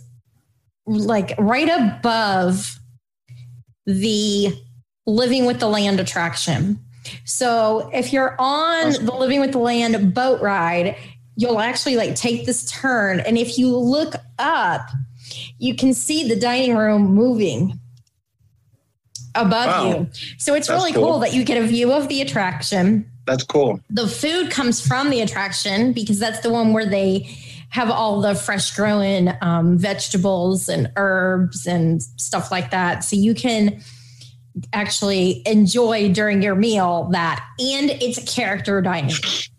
like 0.85 1.35
right 1.37 1.69
above 1.69 2.79
the 3.85 4.57
Living 5.05 5.45
with 5.45 5.59
the 5.59 5.67
Land 5.67 5.99
attraction. 5.99 6.79
So 7.25 7.89
if 7.93 8.11
you're 8.13 8.35
on 8.39 8.93
the 8.93 9.13
Living 9.13 9.41
with 9.41 9.51
the 9.51 9.59
Land 9.59 10.13
boat 10.13 10.41
ride, 10.41 10.95
you'll 11.35 11.59
actually 11.59 11.95
like 11.97 12.15
take 12.15 12.45
this 12.45 12.69
turn. 12.71 13.19
And 13.19 13.37
if 13.37 13.57
you 13.57 13.75
look 13.75 14.15
up, 14.39 14.81
you 15.57 15.75
can 15.75 15.93
see 15.93 16.27
the 16.27 16.35
dining 16.35 16.75
room 16.75 17.03
moving 17.03 17.79
above 19.33 19.65
Wow. 19.67 19.89
you. 19.89 20.07
So 20.37 20.53
it's 20.55 20.67
That's 20.67 20.79
really 20.79 20.93
cool. 20.93 21.03
cool. 21.11 21.19
that 21.19 21.33
you 21.33 21.43
get 21.43 21.61
a 21.61 21.65
view 21.67 21.91
of 21.91 22.07
the 22.07 22.21
attraction. 22.21 23.09
That's 23.25 23.43
cool. 23.43 23.79
The 23.89 24.07
food 24.07 24.51
comes 24.51 24.85
from 24.85 25.09
the 25.09 25.21
attraction 25.21 25.93
because 25.93 26.19
that's 26.19 26.39
the 26.41 26.51
one 26.51 26.73
where 26.73 26.85
they 26.85 27.35
have 27.69 27.89
all 27.89 28.21
the 28.21 28.35
fresh 28.35 28.73
growing 28.75 29.31
um, 29.41 29.77
vegetables 29.77 30.69
and 30.69 30.89
herbs 30.95 31.65
and 31.67 32.01
stuff 32.01 32.51
like 32.51 32.71
that. 32.71 33.03
So 33.03 33.15
you 33.17 33.33
can 33.33 33.81
actually 34.71 35.41
enjoy 35.45 36.13
during 36.13 36.41
your 36.41 36.55
meal 36.55 37.09
that. 37.11 37.43
And 37.59 37.89
it's 37.89 38.17
a 38.17 38.25
character 38.25 38.81
dining. 38.81 39.15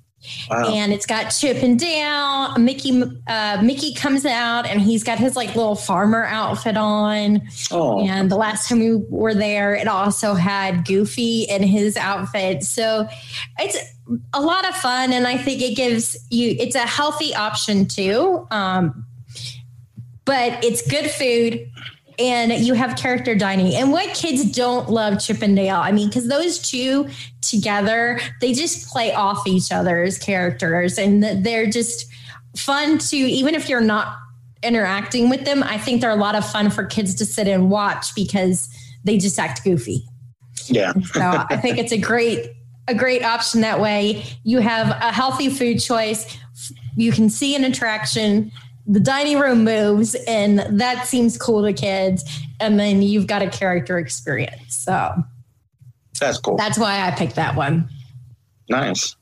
Wow. 0.51 0.73
And 0.73 0.93
it's 0.93 1.07
got 1.07 1.31
Chip 1.31 1.63
and 1.63 1.79
Dale. 1.79 2.57
Mickey 2.59 3.03
uh, 3.27 3.61
Mickey 3.63 3.95
comes 3.95 4.25
out 4.25 4.67
and 4.67 4.81
he's 4.81 5.05
got 5.05 5.19
his 5.19 5.37
like 5.37 5.55
little 5.55 5.77
farmer 5.77 6.25
outfit 6.25 6.77
on. 6.77 7.43
oh, 7.71 8.07
And 8.07 8.31
the 8.31 8.37
last 8.37 8.69
time 8.69 8.81
we 8.81 8.97
were 9.09 9.35
there, 9.35 9.75
it 9.75 9.89
also 9.89 10.35
had 10.35 10.85
Goofy 10.87 11.43
in 11.43 11.63
his 11.63 11.97
outfit. 11.97 12.63
So 12.65 13.09
it's 13.59 13.79
a 14.33 14.41
lot 14.41 14.69
of 14.69 14.77
fun. 14.77 15.13
And 15.13 15.27
I 15.27 15.37
think 15.37 15.63
it 15.63 15.77
gives 15.77 16.17
you, 16.31 16.57
it's 16.59 16.77
a 16.77 16.87
healthy 16.87 17.35
option 17.35 17.87
too. 17.87 18.47
Um, 18.51 19.05
but 20.25 20.65
it's 20.65 20.87
good 20.89 21.11
food 21.11 21.71
and 22.19 22.53
you 22.53 22.75
have 22.75 22.97
character 22.97 23.35
dining. 23.35 23.75
And 23.75 23.93
what 23.93 24.15
kids 24.15 24.45
don't 24.45 24.91
love 24.91 25.21
Chip 25.21 25.43
'n' 25.43 25.55
Dale? 25.55 25.77
I 25.77 25.93
mean, 25.93 26.09
because 26.09 26.29
those 26.29 26.59
two 26.59 27.09
together, 27.41 28.21
they 28.41 28.53
just 28.53 28.89
play 28.89 29.13
off 29.13 29.47
each 29.47 29.71
other's 29.71 30.19
characters 30.19 30.99
and 30.99 31.23
they're 31.23 31.67
just 31.67 32.07
fun 32.57 32.99
to, 32.99 33.17
even 33.17 33.55
if 33.55 33.69
you're 33.69 33.81
not 33.81 34.17
interacting 34.63 35.29
with 35.29 35.45
them, 35.45 35.63
I 35.63 35.79
think 35.79 36.01
they're 36.01 36.11
a 36.11 36.17
lot 36.17 36.35
of 36.35 36.49
fun 36.49 36.71
for 36.71 36.85
kids 36.85 37.15
to 37.17 37.27
sit 37.27 37.47
and 37.47 37.71
watch 37.71 38.15
because 38.15 38.69
they 39.05 39.19
just 39.19 39.39
act 39.39 39.63
goofy. 39.65 40.05
yeah. 40.67 40.93
So 41.13 41.47
I 41.51 41.57
think 41.57 41.79
it's 41.79 41.93
a 41.93 41.99
great 41.99 42.51
a 42.89 42.95
great 42.95 43.25
option 43.25 43.63
that 43.63 43.81
way. 43.81 44.23
You 44.45 44.61
have 44.61 44.91
a 44.91 45.13
healthy 45.13 45.51
food 45.51 45.81
choice. 45.81 46.39
You 46.97 47.11
can 47.11 47.29
see 47.29 47.57
an 47.57 47.65
attraction. 47.65 48.53
The 48.87 49.01
dining 49.01 49.39
room 49.39 49.65
moves, 49.65 50.15
and 50.27 50.61
that 50.81 51.07
seems 51.07 51.37
cool 51.37 51.65
to 51.65 51.73
kids. 51.73 52.25
And 52.61 52.79
then 52.79 53.03
you've 53.03 53.27
got 53.27 53.43
a 53.43 53.51
character 53.51 53.99
experience. 53.99 54.77
So 54.77 55.15
That's 56.21 56.39
cool. 56.39 56.57
that's 56.57 56.79
why 56.79 57.07
I 57.07 57.11
picked 57.11 57.35
that 57.35 57.57
one. 57.57 57.89
Nice. 58.69 59.17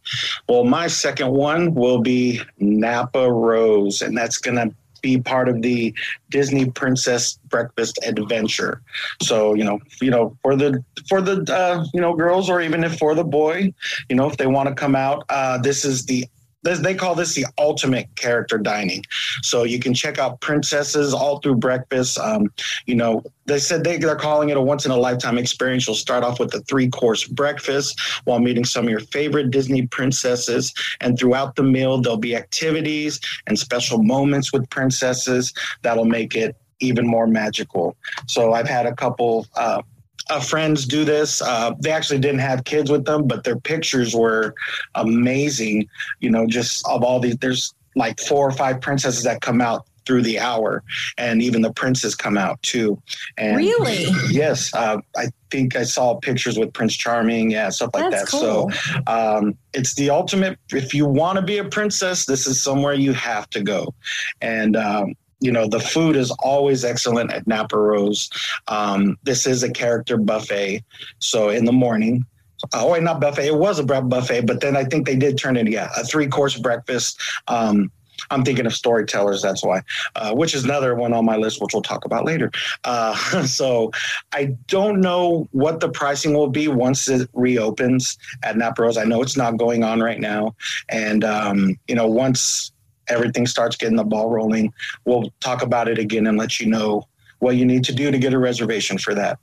Well, 0.48 0.64
my 0.64 0.86
second 0.86 1.30
one 1.30 1.74
will 1.74 2.00
be 2.00 2.40
Napa 2.58 3.30
Rose, 3.30 4.00
and 4.00 4.16
that's 4.16 4.38
going 4.38 4.56
to 4.56 4.74
be 5.02 5.20
part 5.20 5.50
of 5.50 5.60
the 5.60 5.94
Disney 6.30 6.70
Princess 6.70 7.38
Breakfast 7.48 7.98
Adventure. 8.04 8.80
So, 9.20 9.52
you 9.52 9.62
know, 9.62 9.78
you 10.00 10.10
know, 10.10 10.34
for 10.42 10.56
the 10.56 10.82
for 11.08 11.20
the 11.20 11.44
uh, 11.54 11.84
you 11.92 12.00
know 12.00 12.14
girls, 12.14 12.48
or 12.48 12.62
even 12.62 12.82
if 12.84 12.98
for 12.98 13.14
the 13.14 13.24
boy, 13.24 13.74
you 14.08 14.16
know, 14.16 14.26
if 14.28 14.38
they 14.38 14.46
want 14.46 14.68
to 14.70 14.74
come 14.74 14.96
out, 14.96 15.24
uh, 15.28 15.58
this 15.58 15.84
is 15.84 16.06
the 16.06 16.26
they 16.64 16.94
call 16.94 17.14
this 17.14 17.34
the 17.34 17.46
ultimate 17.58 18.14
character 18.16 18.58
dining. 18.58 19.04
So 19.42 19.64
you 19.64 19.78
can 19.78 19.94
check 19.94 20.18
out 20.18 20.40
princesses 20.40 21.12
all 21.12 21.38
through 21.38 21.56
breakfast. 21.56 22.18
Um, 22.18 22.52
you 22.86 22.94
know, 22.94 23.22
they 23.46 23.58
said 23.58 23.84
they, 23.84 23.98
they're 23.98 24.16
calling 24.16 24.48
it 24.48 24.56
a 24.56 24.60
once 24.60 24.86
in 24.86 24.90
a 24.90 24.96
lifetime 24.96 25.36
experience. 25.38 25.86
You'll 25.86 25.96
start 25.96 26.24
off 26.24 26.40
with 26.40 26.54
a 26.54 26.60
three 26.62 26.88
course 26.88 27.24
breakfast 27.24 28.00
while 28.24 28.38
meeting 28.38 28.64
some 28.64 28.84
of 28.84 28.90
your 28.90 29.00
favorite 29.00 29.50
Disney 29.50 29.86
princesses. 29.86 30.72
And 31.00 31.18
throughout 31.18 31.56
the 31.56 31.62
meal, 31.62 32.00
there'll 32.00 32.16
be 32.16 32.34
activities 32.34 33.20
and 33.46 33.58
special 33.58 34.02
moments 34.02 34.52
with 34.52 34.68
princesses 34.70 35.52
that'll 35.82 36.06
make 36.06 36.34
it 36.34 36.56
even 36.80 37.06
more 37.06 37.26
magical. 37.26 37.96
So 38.26 38.52
I've 38.52 38.68
had 38.68 38.86
a 38.86 38.94
couple 38.94 39.46
uh, 39.54 39.82
uh, 40.30 40.40
friends 40.40 40.86
do 40.86 41.04
this. 41.04 41.42
Uh, 41.42 41.72
they 41.80 41.90
actually 41.90 42.18
didn't 42.18 42.40
have 42.40 42.64
kids 42.64 42.90
with 42.90 43.04
them, 43.04 43.26
but 43.26 43.44
their 43.44 43.56
pictures 43.56 44.14
were 44.14 44.54
amazing. 44.94 45.88
You 46.20 46.30
know, 46.30 46.46
just 46.46 46.86
of 46.88 47.02
all 47.02 47.20
these, 47.20 47.36
there's 47.38 47.74
like 47.96 48.20
four 48.20 48.46
or 48.48 48.52
five 48.52 48.80
princesses 48.80 49.22
that 49.24 49.40
come 49.40 49.60
out 49.60 49.86
through 50.06 50.22
the 50.22 50.38
hour, 50.38 50.82
and 51.16 51.40
even 51.42 51.62
the 51.62 51.72
princes 51.72 52.14
come 52.14 52.36
out 52.36 52.60
too. 52.62 53.00
And 53.38 53.56
Really? 53.56 54.06
Yes, 54.30 54.72
uh, 54.74 54.98
I 55.16 55.28
think 55.50 55.76
I 55.76 55.84
saw 55.84 56.16
pictures 56.16 56.58
with 56.58 56.72
Prince 56.74 56.94
Charming, 56.94 57.50
yeah, 57.50 57.70
stuff 57.70 57.90
like 57.94 58.10
That's 58.10 58.30
that. 58.30 58.38
cool. 58.38 58.70
So 58.70 59.02
um, 59.06 59.56
it's 59.72 59.94
the 59.94 60.10
ultimate. 60.10 60.58
If 60.70 60.92
you 60.92 61.06
want 61.06 61.36
to 61.36 61.42
be 61.42 61.58
a 61.58 61.64
princess, 61.64 62.26
this 62.26 62.46
is 62.46 62.60
somewhere 62.60 62.94
you 62.94 63.12
have 63.14 63.48
to 63.50 63.62
go. 63.62 63.94
And 64.42 64.76
um, 64.76 65.14
you 65.44 65.52
know 65.52 65.68
the 65.68 65.78
food 65.78 66.16
is 66.16 66.30
always 66.40 66.84
excellent 66.84 67.30
at 67.30 67.46
Napa 67.46 67.78
Rose. 67.78 68.30
Um, 68.68 69.18
this 69.24 69.46
is 69.46 69.62
a 69.62 69.70
character 69.70 70.16
buffet, 70.16 70.82
so 71.18 71.50
in 71.50 71.66
the 71.66 71.72
morning. 71.72 72.24
Oh, 72.72 72.92
wait, 72.92 73.02
not 73.02 73.20
buffet. 73.20 73.46
It 73.46 73.56
was 73.56 73.78
a 73.78 73.84
buffet, 73.84 74.46
but 74.46 74.62
then 74.62 74.74
I 74.74 74.84
think 74.84 75.04
they 75.04 75.16
did 75.16 75.36
turn 75.36 75.58
it, 75.58 75.68
yeah, 75.68 75.90
a 75.98 76.04
three 76.04 76.28
course 76.28 76.56
breakfast. 76.56 77.20
Um, 77.46 77.90
I'm 78.30 78.42
thinking 78.42 78.64
of 78.64 78.72
storytellers. 78.72 79.42
That's 79.42 79.62
why, 79.62 79.82
uh, 80.16 80.34
which 80.34 80.54
is 80.54 80.64
another 80.64 80.94
one 80.94 81.12
on 81.12 81.26
my 81.26 81.36
list, 81.36 81.60
which 81.60 81.74
we'll 81.74 81.82
talk 81.82 82.06
about 82.06 82.24
later. 82.24 82.50
Uh, 82.84 83.14
so 83.46 83.90
I 84.32 84.56
don't 84.68 85.00
know 85.00 85.46
what 85.50 85.80
the 85.80 85.90
pricing 85.90 86.32
will 86.32 86.48
be 86.48 86.68
once 86.68 87.08
it 87.08 87.28
reopens 87.34 88.16
at 88.42 88.56
Napa 88.56 88.82
Rose. 88.82 88.96
I 88.96 89.04
know 89.04 89.20
it's 89.20 89.36
not 89.36 89.58
going 89.58 89.84
on 89.84 90.00
right 90.00 90.20
now, 90.20 90.54
and 90.88 91.22
um, 91.22 91.78
you 91.86 91.94
know 91.94 92.06
once 92.06 92.72
everything 93.08 93.46
starts 93.46 93.76
getting 93.76 93.96
the 93.96 94.04
ball 94.04 94.30
rolling, 94.30 94.72
we'll 95.04 95.32
talk 95.40 95.62
about 95.62 95.88
it 95.88 95.98
again 95.98 96.26
and 96.26 96.38
let 96.38 96.60
you 96.60 96.66
know 96.66 97.06
what 97.38 97.56
you 97.56 97.64
need 97.64 97.84
to 97.84 97.92
do 97.92 98.10
to 98.10 98.18
get 98.18 98.32
a 98.32 98.38
reservation 98.38 98.98
for 98.98 99.14
that. 99.14 99.38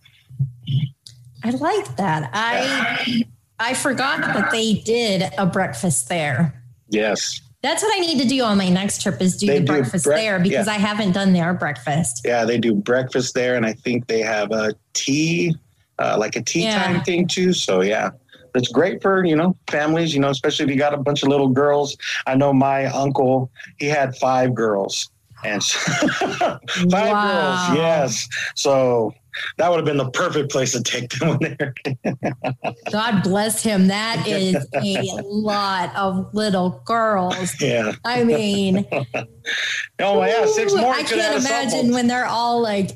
I 1.44 1.52
like 1.52 1.96
that. 1.98 2.30
I 2.34 3.26
I 3.60 3.74
forgot 3.74 4.22
that 4.22 4.52
they 4.52 4.74
did 4.76 5.32
a 5.38 5.46
breakfast 5.46 6.10
there. 6.10 6.62
Yes. 6.90 7.42
That's 7.62 7.84
what 7.84 7.96
I 7.96 8.00
need 8.00 8.20
to 8.20 8.28
do 8.28 8.42
on 8.44 8.58
my 8.58 8.70
next 8.70 9.02
trip 9.04 9.22
is 9.22 9.38
do 9.38 9.46
They 9.46 9.60
the 9.60 9.66
do 9.66 9.74
breakfast 9.74 10.06
brec- 10.08 10.16
there 10.16 10.40
because 10.40 10.66
yeah. 10.66 10.74
I 10.74 10.78
haven't 10.78 11.12
done 11.12 11.32
their 11.32 11.54
breakfast. 11.54 12.22
Yeah, 12.26 12.44
they 12.44 12.58
do 12.58 12.74
breakfast 12.74 13.36
there, 13.36 13.56
and 13.56 13.66
I 13.68 13.74
think 13.74 14.08
they 14.08 14.22
have 14.22 14.52
a 14.52 14.74
tea, 14.94 15.56
uh, 16.00 16.16
like 16.18 16.36
a 16.36 16.42
tea 16.42 16.64
Yeah. 16.64 16.84
time 16.84 17.02
thing 17.04 17.28
too. 17.28 17.54
So 17.54 17.82
yeah, 17.82 18.10
it's 18.56 18.68
great 18.70 19.02
for 19.02 19.24
you 19.26 19.36
know 19.36 19.56
families. 19.70 20.14
You 20.14 20.20
know, 20.22 20.30
especially 20.30 20.66
if 20.66 20.72
you 20.72 20.78
got 20.78 20.94
a 20.94 20.98
bunch 20.98 21.24
of 21.24 21.30
little 21.30 21.50
girls. 21.50 21.98
I 22.28 22.36
know 22.36 22.54
my 22.54 22.86
uncle; 22.86 23.52
he 23.78 23.88
had 23.88 24.16
five 24.18 24.54
girls, 24.56 25.10
and 25.44 25.64
five 25.64 26.60
Wow. 26.90 27.68
girls. 27.68 27.78
Yes, 27.78 28.28
so 28.56 29.14
that 29.58 29.70
would 29.70 29.78
have 29.78 29.86
been 29.86 29.98
the 29.98 30.10
perfect 30.12 30.52
place 30.52 30.74
to 30.74 30.84
take 30.84 31.10
them 31.18 31.38
when 31.40 31.56
they're. 31.58 31.74
God 32.92 33.24
bless 33.24 33.64
him. 33.64 33.88
That 33.88 34.24
is 34.28 34.68
a 34.76 35.22
lot 35.24 35.96
of 35.96 36.34
little 36.34 36.82
girls. 36.86 37.54
Yeah. 37.62 37.94
I 38.04 38.24
mean, 38.26 38.86
Oh 40.00 40.20
my 40.20 40.28
yeah, 40.30 40.46
six 40.48 40.74
more. 40.74 40.94
I 40.94 41.04
can't 41.04 41.40
imagine 41.46 41.92
when 41.94 42.08
they're 42.08 42.26
all 42.26 42.62
like 42.62 42.92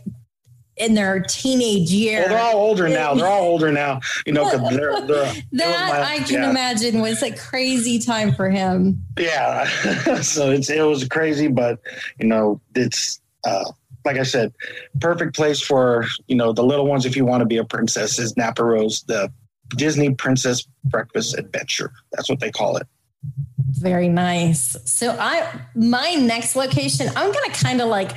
in 0.77 0.93
their 0.93 1.21
teenage 1.21 1.89
years. 1.91 2.27
Well, 2.27 2.29
they're 2.29 2.45
all 2.45 2.61
older 2.61 2.89
now. 2.89 3.13
They're 3.13 3.27
all 3.27 3.43
older 3.43 3.71
now. 3.71 4.01
You 4.25 4.33
know, 4.33 4.49
they're, 4.69 5.01
they're, 5.01 5.33
that 5.53 5.89
my- 5.89 6.15
I 6.15 6.19
can 6.19 6.43
yeah. 6.43 6.49
imagine 6.49 6.99
was 6.99 7.23
a 7.23 7.35
crazy 7.35 7.99
time 7.99 8.33
for 8.33 8.49
him. 8.49 9.03
Yeah. 9.17 9.65
so 10.21 10.51
it's 10.51 10.69
it 10.69 10.81
was 10.81 11.07
crazy, 11.07 11.47
but 11.47 11.79
you 12.19 12.27
know, 12.27 12.59
it's 12.75 13.21
uh 13.45 13.71
like 14.03 14.17
I 14.17 14.23
said, 14.23 14.53
perfect 15.01 15.35
place 15.35 15.59
for, 15.59 16.05
you 16.27 16.35
know, 16.35 16.53
the 16.53 16.63
little 16.63 16.85
ones 16.85 17.07
if 17.07 17.15
you 17.15 17.25
want 17.25 17.41
to 17.41 17.45
be 17.45 17.57
a 17.57 17.63
princess 17.63 18.19
is 18.19 18.37
Napa 18.37 18.63
Rose, 18.63 19.03
the 19.07 19.31
Disney 19.69 20.13
Princess 20.13 20.67
Breakfast 20.83 21.37
Adventure. 21.39 21.91
That's 22.11 22.29
what 22.29 22.39
they 22.39 22.51
call 22.51 22.77
it. 22.77 22.87
Very 23.71 24.07
nice. 24.07 24.77
So 24.85 25.17
I 25.19 25.59
my 25.73 26.13
next 26.13 26.55
location, 26.55 27.07
I'm 27.15 27.31
gonna 27.31 27.53
kind 27.53 27.81
of 27.81 27.89
like 27.89 28.11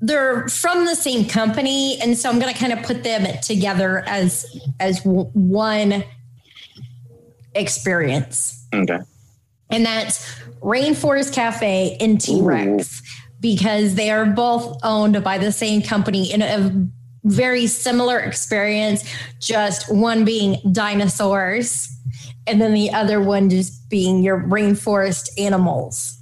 they're 0.00 0.48
from 0.48 0.84
the 0.84 0.94
same 0.94 1.26
company, 1.26 1.98
and 2.00 2.16
so 2.16 2.28
I'm 2.30 2.38
gonna 2.38 2.54
kind 2.54 2.72
of 2.72 2.82
put 2.82 3.02
them 3.02 3.26
together 3.42 4.04
as 4.06 4.46
as 4.80 5.00
one 5.04 6.04
experience. 7.54 8.66
Okay. 8.74 8.98
And 9.70 9.86
that's 9.86 10.38
Rainforest 10.60 11.32
Cafe 11.32 11.96
and 12.00 12.20
T 12.20 12.40
Rex 12.40 13.02
because 13.40 13.94
they 13.94 14.10
are 14.10 14.26
both 14.26 14.78
owned 14.82 15.22
by 15.22 15.38
the 15.38 15.52
same 15.52 15.82
company 15.82 16.32
in 16.32 16.42
a 16.42 16.88
very 17.24 17.66
similar 17.66 18.18
experience, 18.18 19.04
just 19.40 19.92
one 19.92 20.24
being 20.24 20.58
dinosaurs 20.72 21.94
and 22.46 22.60
then 22.60 22.74
the 22.74 22.90
other 22.92 23.20
one 23.20 23.48
just 23.48 23.88
being 23.88 24.22
your 24.22 24.40
rainforest 24.40 25.30
animals. 25.38 26.18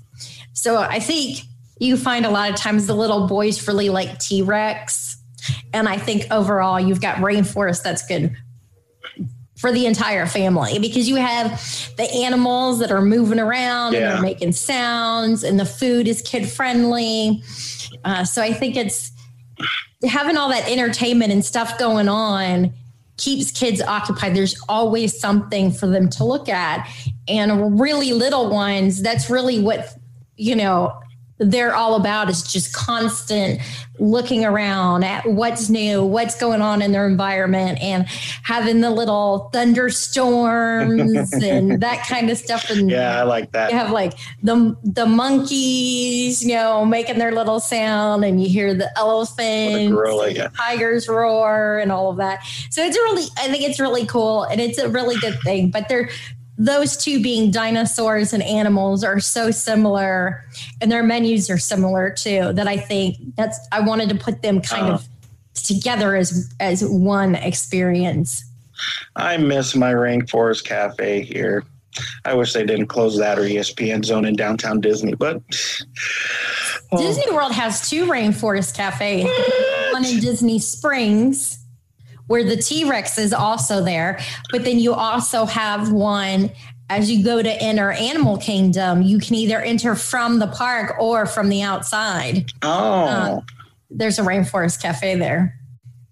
So 0.52 0.78
I 0.78 1.00
think 1.00 1.40
you 1.78 1.96
find 1.96 2.24
a 2.26 2.30
lot 2.30 2.50
of 2.50 2.56
times 2.56 2.86
the 2.86 2.94
little 2.94 3.26
boys 3.26 3.66
really 3.66 3.88
like 3.90 4.18
T 4.18 4.42
Rex. 4.42 5.16
And 5.72 5.88
I 5.88 5.96
think 5.98 6.26
overall 6.30 6.78
you've 6.78 7.00
got 7.00 7.16
rainforest 7.16 7.82
that's 7.82 8.06
good 8.06 8.36
for 9.56 9.70
the 9.72 9.86
entire 9.86 10.26
family 10.26 10.78
because 10.78 11.08
you 11.08 11.16
have 11.16 11.50
the 11.96 12.10
animals 12.24 12.80
that 12.80 12.90
are 12.90 13.00
moving 13.02 13.38
around 13.38 13.94
and 13.94 14.02
Yeah. 14.02 14.12
they're 14.14 14.22
making 14.22 14.52
sounds 14.52 15.44
and 15.44 15.58
the 15.58 15.64
food 15.64 16.08
is 16.08 16.20
kid 16.22 16.48
friendly. 16.48 17.42
Uh, 18.04 18.24
so 18.24 18.42
I 18.42 18.52
think 18.52 18.76
it's 18.76 19.12
having 20.08 20.36
all 20.36 20.48
that 20.48 20.68
entertainment 20.68 21.32
and 21.32 21.44
stuff 21.44 21.78
going 21.78 22.08
on 22.08 22.72
keeps 23.18 23.52
kids 23.52 23.80
occupied. 23.80 24.34
There's 24.34 24.56
always 24.68 25.18
something 25.18 25.70
for 25.70 25.86
them 25.86 26.08
to 26.10 26.24
look 26.24 26.48
at. 26.48 26.88
And 27.28 27.80
really 27.80 28.12
little 28.12 28.50
ones, 28.50 29.00
that's 29.00 29.30
really 29.30 29.60
what, 29.60 29.94
you 30.36 30.56
know, 30.56 30.92
they're 31.42 31.74
all 31.74 31.94
about 31.94 32.28
is 32.30 32.42
just 32.42 32.72
constant 32.74 33.60
looking 33.98 34.44
around 34.44 35.04
at 35.04 35.24
what's 35.26 35.68
new, 35.68 36.04
what's 36.04 36.34
going 36.38 36.60
on 36.60 36.82
in 36.82 36.92
their 36.92 37.06
environment, 37.06 37.78
and 37.80 38.06
having 38.42 38.80
the 38.80 38.90
little 38.90 39.50
thunderstorms 39.52 41.32
and 41.34 41.80
that 41.80 42.06
kind 42.06 42.30
of 42.30 42.38
stuff. 42.38 42.68
And 42.70 42.90
Yeah, 42.90 43.20
I 43.20 43.22
like 43.22 43.52
that. 43.52 43.70
you 43.70 43.76
have 43.76 43.90
like 43.90 44.14
the 44.42 44.76
the 44.82 45.06
monkeys, 45.06 46.44
you 46.44 46.54
know, 46.54 46.84
making 46.84 47.18
their 47.18 47.32
little 47.32 47.60
sound, 47.60 48.24
and 48.24 48.42
you 48.42 48.48
hear 48.48 48.74
the 48.74 48.96
elephants, 48.98 49.92
gorilla, 49.92 50.30
yeah. 50.30 50.48
tigers 50.56 51.08
roar, 51.08 51.78
and 51.78 51.92
all 51.92 52.10
of 52.10 52.16
that. 52.16 52.44
So 52.70 52.82
it's 52.84 52.96
really, 52.96 53.24
I 53.38 53.48
think 53.48 53.62
it's 53.62 53.78
really 53.78 54.06
cool, 54.06 54.44
and 54.44 54.60
it's 54.60 54.78
a 54.78 54.88
really 54.88 55.16
good 55.20 55.38
thing. 55.40 55.70
But 55.70 55.88
they're 55.88 56.08
those 56.58 56.96
two 56.96 57.22
being 57.22 57.50
dinosaurs 57.50 58.32
and 58.32 58.42
animals 58.42 59.02
are 59.04 59.20
so 59.20 59.50
similar, 59.50 60.44
and 60.80 60.92
their 60.92 61.02
menus 61.02 61.48
are 61.50 61.58
similar 61.58 62.10
too. 62.10 62.52
That 62.52 62.68
I 62.68 62.76
think 62.76 63.16
that's 63.36 63.58
I 63.72 63.80
wanted 63.80 64.08
to 64.10 64.14
put 64.14 64.42
them 64.42 64.60
kind 64.60 64.86
Uh-huh. 64.86 64.94
of 64.94 65.08
together 65.54 66.16
as 66.16 66.52
as 66.60 66.84
one 66.84 67.34
experience. 67.36 68.44
I 69.16 69.36
miss 69.36 69.74
my 69.76 69.92
Rainforest 69.92 70.64
Cafe 70.64 71.22
here. 71.22 71.64
I 72.24 72.32
wish 72.34 72.52
they 72.54 72.64
didn't 72.64 72.86
close 72.86 73.18
that 73.18 73.38
or 73.38 73.42
ESPN 73.42 74.02
Zone 74.04 74.24
in 74.24 74.34
downtown 74.34 74.80
Disney, 74.80 75.14
but 75.14 75.42
well, 76.90 77.02
Disney 77.02 77.30
World 77.32 77.52
has 77.52 77.88
two 77.88 78.06
rainforest 78.06 78.74
cafes. 78.74 79.24
One 79.92 80.04
in 80.04 80.18
Disney 80.20 80.58
Springs, 80.58 81.58
where 82.32 82.42
the 82.42 82.56
T 82.56 82.88
Rex 82.88 83.18
is 83.18 83.34
also 83.34 83.84
there. 83.84 84.18
But 84.50 84.64
then 84.64 84.78
you 84.78 84.94
also 84.94 85.44
have 85.44 85.92
one 85.92 86.50
as 86.88 87.10
you 87.10 87.22
go 87.22 87.42
to 87.42 87.62
enter 87.62 87.92
Animal 87.92 88.38
Kingdom. 88.38 89.02
You 89.02 89.18
can 89.18 89.34
either 89.34 89.60
enter 89.60 89.94
from 89.94 90.38
the 90.38 90.46
park 90.46 90.96
or 90.98 91.26
from 91.26 91.50
the 91.50 91.60
outside. 91.60 92.50
oh 92.62 93.04
uh, 93.04 93.40
There's 93.90 94.18
a 94.18 94.22
rainforest 94.22 94.80
cafe 94.80 95.14
there. 95.16 95.54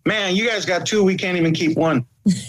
man, 0.04 0.36
you 0.36 0.46
guys 0.46 0.66
got 0.66 0.84
two. 0.84 1.02
We 1.02 1.16
can't 1.16 1.38
even 1.38 1.54
keep 1.54 1.78
one. 1.78 2.04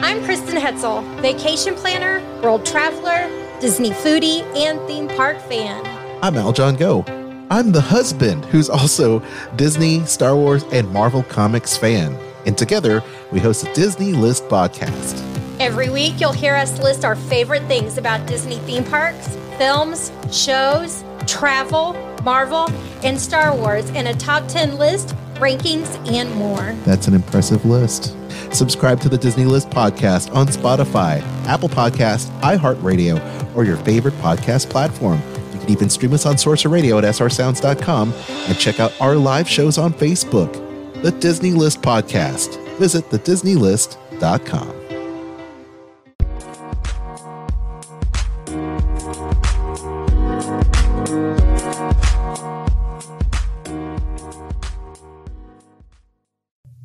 I'm 0.00 0.24
Kristen 0.24 0.56
Hetzel, 0.56 1.04
vacation 1.20 1.74
planner, 1.74 2.22
world 2.42 2.64
traveler, 2.64 3.28
Disney 3.60 3.90
foodie, 3.90 4.40
and 4.56 4.80
theme 4.86 5.08
park 5.08 5.38
fan. 5.40 5.93
I'm 6.24 6.38
Al 6.38 6.54
John 6.54 6.76
Go. 6.76 7.04
I'm 7.50 7.72
the 7.72 7.82
husband 7.82 8.46
who's 8.46 8.70
also 8.70 9.22
Disney, 9.56 10.06
Star 10.06 10.34
Wars, 10.34 10.62
and 10.72 10.90
Marvel 10.90 11.22
Comics 11.24 11.76
fan. 11.76 12.18
And 12.46 12.56
together, 12.56 13.02
we 13.30 13.40
host 13.40 13.66
a 13.66 13.72
Disney 13.74 14.14
List 14.14 14.44
podcast. 14.44 15.20
Every 15.60 15.90
week, 15.90 16.18
you'll 16.18 16.32
hear 16.32 16.54
us 16.54 16.82
list 16.82 17.04
our 17.04 17.14
favorite 17.14 17.62
things 17.64 17.98
about 17.98 18.26
Disney 18.26 18.56
theme 18.60 18.84
parks, 18.84 19.36
films, 19.58 20.12
shows, 20.32 21.04
travel, 21.26 21.92
Marvel, 22.22 22.70
and 23.02 23.20
Star 23.20 23.54
Wars 23.54 23.90
in 23.90 24.06
a 24.06 24.14
top 24.14 24.48
10 24.48 24.78
list, 24.78 25.14
rankings, 25.34 25.94
and 26.10 26.34
more. 26.36 26.72
That's 26.86 27.06
an 27.06 27.12
impressive 27.12 27.66
list. 27.66 28.16
Subscribe 28.50 28.98
to 29.00 29.10
the 29.10 29.18
Disney 29.18 29.44
List 29.44 29.68
podcast 29.68 30.34
on 30.34 30.46
Spotify, 30.46 31.20
Apple 31.44 31.68
Podcast, 31.68 32.30
iHeartRadio, 32.40 33.54
or 33.54 33.64
your 33.64 33.76
favorite 33.76 34.14
podcast 34.22 34.70
platform. 34.70 35.20
You 35.64 35.68
can 35.68 35.76
even 35.76 35.88
stream 35.90 36.12
us 36.12 36.26
on 36.26 36.36
Sorcerer 36.36 36.70
Radio 36.70 36.98
at 36.98 37.04
srsounds.com 37.04 38.12
and 38.28 38.58
check 38.58 38.80
out 38.80 38.92
our 39.00 39.16
live 39.16 39.48
shows 39.48 39.78
on 39.78 39.94
Facebook. 39.94 40.52
The 41.02 41.10
Disney 41.10 41.52
List 41.52 41.80
podcast. 41.80 42.60
Visit 42.78 43.08
thedisneylist.com. 43.08 44.80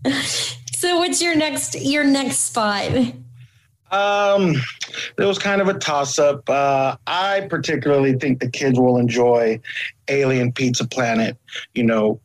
So 0.79 0.97
what's 0.99 1.21
your 1.21 1.35
next 1.35 1.75
your 1.81 2.05
next 2.05 2.37
spot? 2.37 3.13
Um, 3.91 4.55
it 5.17 5.25
was 5.25 5.39
kind 5.39 5.61
of 5.61 5.67
a 5.67 5.73
toss 5.73 6.19
up. 6.19 6.49
Uh, 6.49 6.97
I 7.07 7.47
particularly 7.49 8.13
think 8.13 8.39
the 8.39 8.49
kids 8.49 8.79
will 8.79 8.97
enjoy 8.97 9.59
Alien 10.07 10.51
Pizza 10.51 10.87
Planet. 10.87 11.37
You 11.73 11.83
know, 11.83 12.21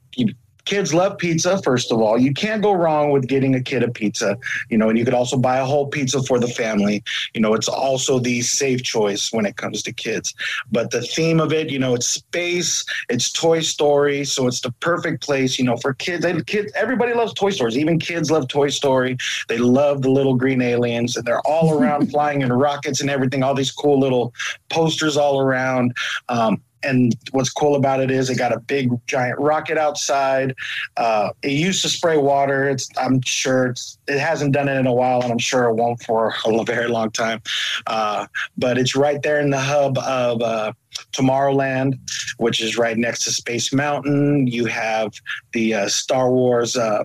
kids 0.64 0.94
love 0.94 1.18
pizza, 1.18 1.60
first 1.62 1.92
of 1.92 2.00
all. 2.00 2.18
You 2.18 2.32
can't 2.32 2.62
go 2.62 2.72
wrong 2.72 3.10
with 3.10 3.26
getting 3.26 3.54
a 3.54 3.60
kid 3.60 3.82
a 3.82 3.90
pizza, 3.90 4.38
you 4.70 4.78
know, 4.78 4.88
and 4.88 4.98
you 4.98 5.04
could 5.04 5.14
also 5.14 5.36
buy 5.36 5.58
a 5.58 5.64
whole 5.64 5.86
pizza 5.86 6.22
for 6.22 6.38
the 6.38 6.48
family. 6.48 7.02
You 7.34 7.40
know, 7.40 7.54
it's 7.54 7.68
also 7.68 8.18
the 8.18 8.42
safe 8.42 8.82
choice 8.82 9.32
when 9.32 9.46
it 9.46 9.56
comes 9.56 9.82
to 9.82 9.92
kids. 9.92 10.34
But 10.70 10.90
the 10.90 11.02
theme 11.02 11.40
of 11.40 11.52
it, 11.52 11.70
you 11.70 11.78
know, 11.78 11.94
it's 11.94 12.06
space, 12.06 12.84
it's 13.08 13.30
Toy 13.30 13.60
Story, 13.60 14.24
so 14.24 14.46
it's 14.46 14.60
the 14.60 14.72
perfect 14.80 15.22
place, 15.22 15.58
you 15.58 15.64
know, 15.64 15.76
for 15.76 15.94
kids. 15.94 16.22
They, 16.22 16.40
kids, 16.42 16.72
everybody 16.74 17.14
loves 17.14 17.34
Toy 17.34 17.50
Stories. 17.50 17.76
Even 17.76 17.98
kids 17.98 18.30
love 18.30 18.48
Toy 18.48 18.68
Story. 18.68 19.16
They 19.48 19.58
love 19.58 20.02
the 20.02 20.10
little 20.10 20.34
green 20.34 20.62
aliens, 20.62 21.16
and 21.16 21.26
they're 21.26 21.46
all 21.46 21.78
around 21.78 22.10
flying 22.10 22.42
in 22.42 22.52
rockets 22.52 23.00
and 23.00 23.10
everything. 23.10 23.42
All 23.42 23.54
these 23.54 23.72
cool 23.72 23.98
little 23.98 24.32
posters 24.68 25.16
all 25.16 25.40
around. 25.40 25.96
Um, 26.28 26.62
and 26.84 27.14
what's 27.32 27.50
cool 27.50 27.76
about 27.76 28.00
it 28.00 28.10
is 28.10 28.30
it 28.30 28.38
got 28.38 28.52
a 28.52 28.60
big 28.60 28.90
giant 29.06 29.38
rocket 29.38 29.78
outside. 29.78 30.54
Uh, 30.96 31.30
it 31.42 31.52
used 31.52 31.82
to 31.82 31.88
spray 31.88 32.16
water. 32.16 32.68
It's 32.68 32.88
I'm 32.98 33.20
sure 33.22 33.68
it's, 33.68 33.98
it 34.06 34.18
hasn't 34.18 34.52
done 34.52 34.68
it 34.68 34.76
in 34.76 34.86
a 34.86 34.92
while, 34.92 35.22
and 35.22 35.32
I'm 35.32 35.38
sure 35.38 35.64
it 35.64 35.74
won't 35.74 36.02
for 36.02 36.34
a 36.44 36.64
very 36.64 36.88
long 36.88 37.10
time. 37.10 37.42
Uh, 37.86 38.26
but 38.56 38.78
it's 38.78 38.94
right 38.94 39.22
there 39.22 39.40
in 39.40 39.50
the 39.50 39.60
hub 39.60 39.98
of 39.98 40.42
uh, 40.42 40.72
Tomorrowland, 41.12 41.98
which 42.38 42.60
is 42.60 42.76
right 42.76 42.96
next 42.96 43.24
to 43.24 43.32
Space 43.32 43.72
Mountain. 43.72 44.46
You 44.46 44.66
have 44.66 45.12
the 45.52 45.74
uh, 45.74 45.88
Star 45.88 46.30
Wars 46.30 46.76
uh, 46.76 47.04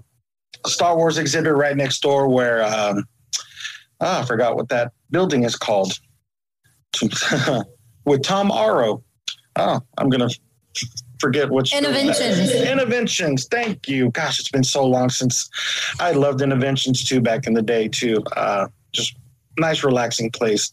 Star 0.65 0.95
Wars 0.95 1.17
exhibit 1.17 1.53
right 1.53 1.75
next 1.75 2.01
door, 2.01 2.27
where 2.27 2.63
um, 2.63 3.05
ah, 4.01 4.21
I 4.21 4.25
forgot 4.25 4.55
what 4.55 4.69
that 4.69 4.91
building 5.11 5.43
is 5.43 5.55
called. 5.55 5.93
With 8.05 8.23
Tom 8.23 8.51
Arrow. 8.51 9.03
Oh, 9.59 9.81
I'm 9.97 10.09
gonna 10.09 10.25
f- 10.25 10.85
forget 11.19 11.49
which 11.49 11.71
Innoventions. 11.71 12.65
Innoventions. 12.65 13.47
Thank 13.49 13.87
you. 13.87 14.09
Gosh, 14.11 14.39
it's 14.39 14.49
been 14.49 14.63
so 14.63 14.85
long 14.85 15.09
since 15.09 15.49
I 15.99 16.11
loved 16.11 16.39
Innoventions 16.39 17.05
too 17.05 17.21
back 17.21 17.45
in 17.45 17.53
the 17.53 17.61
day 17.61 17.87
too. 17.87 18.23
Uh, 18.35 18.67
just 18.93 19.15
nice, 19.57 19.83
relaxing 19.83 20.31
place. 20.31 20.71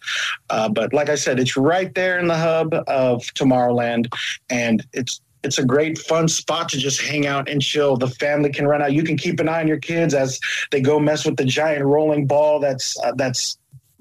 Uh, 0.50 0.68
but 0.68 0.92
like 0.92 1.08
I 1.08 1.16
said, 1.16 1.40
it's 1.40 1.56
right 1.56 1.92
there 1.94 2.18
in 2.18 2.28
the 2.28 2.36
hub 2.36 2.72
of 2.86 3.22
Tomorrowland, 3.34 4.08
and 4.48 4.86
it's 4.92 5.20
it's 5.42 5.58
a 5.58 5.64
great 5.64 5.98
fun 5.98 6.28
spot 6.28 6.68
to 6.70 6.78
just 6.78 7.00
hang 7.00 7.26
out 7.26 7.48
and 7.48 7.62
chill. 7.62 7.96
The 7.96 8.08
family 8.08 8.50
can 8.50 8.66
run 8.66 8.82
out. 8.82 8.92
You 8.92 9.04
can 9.04 9.16
keep 9.16 9.38
an 9.40 9.48
eye 9.48 9.60
on 9.60 9.68
your 9.68 9.78
kids 9.78 10.14
as 10.14 10.40
they 10.70 10.80
go 10.80 10.98
mess 10.98 11.24
with 11.24 11.36
the 11.36 11.44
giant 11.44 11.84
rolling 11.84 12.26
ball 12.26 12.60
that's 12.60 12.98
uh, 13.00 13.12
that's 13.16 13.58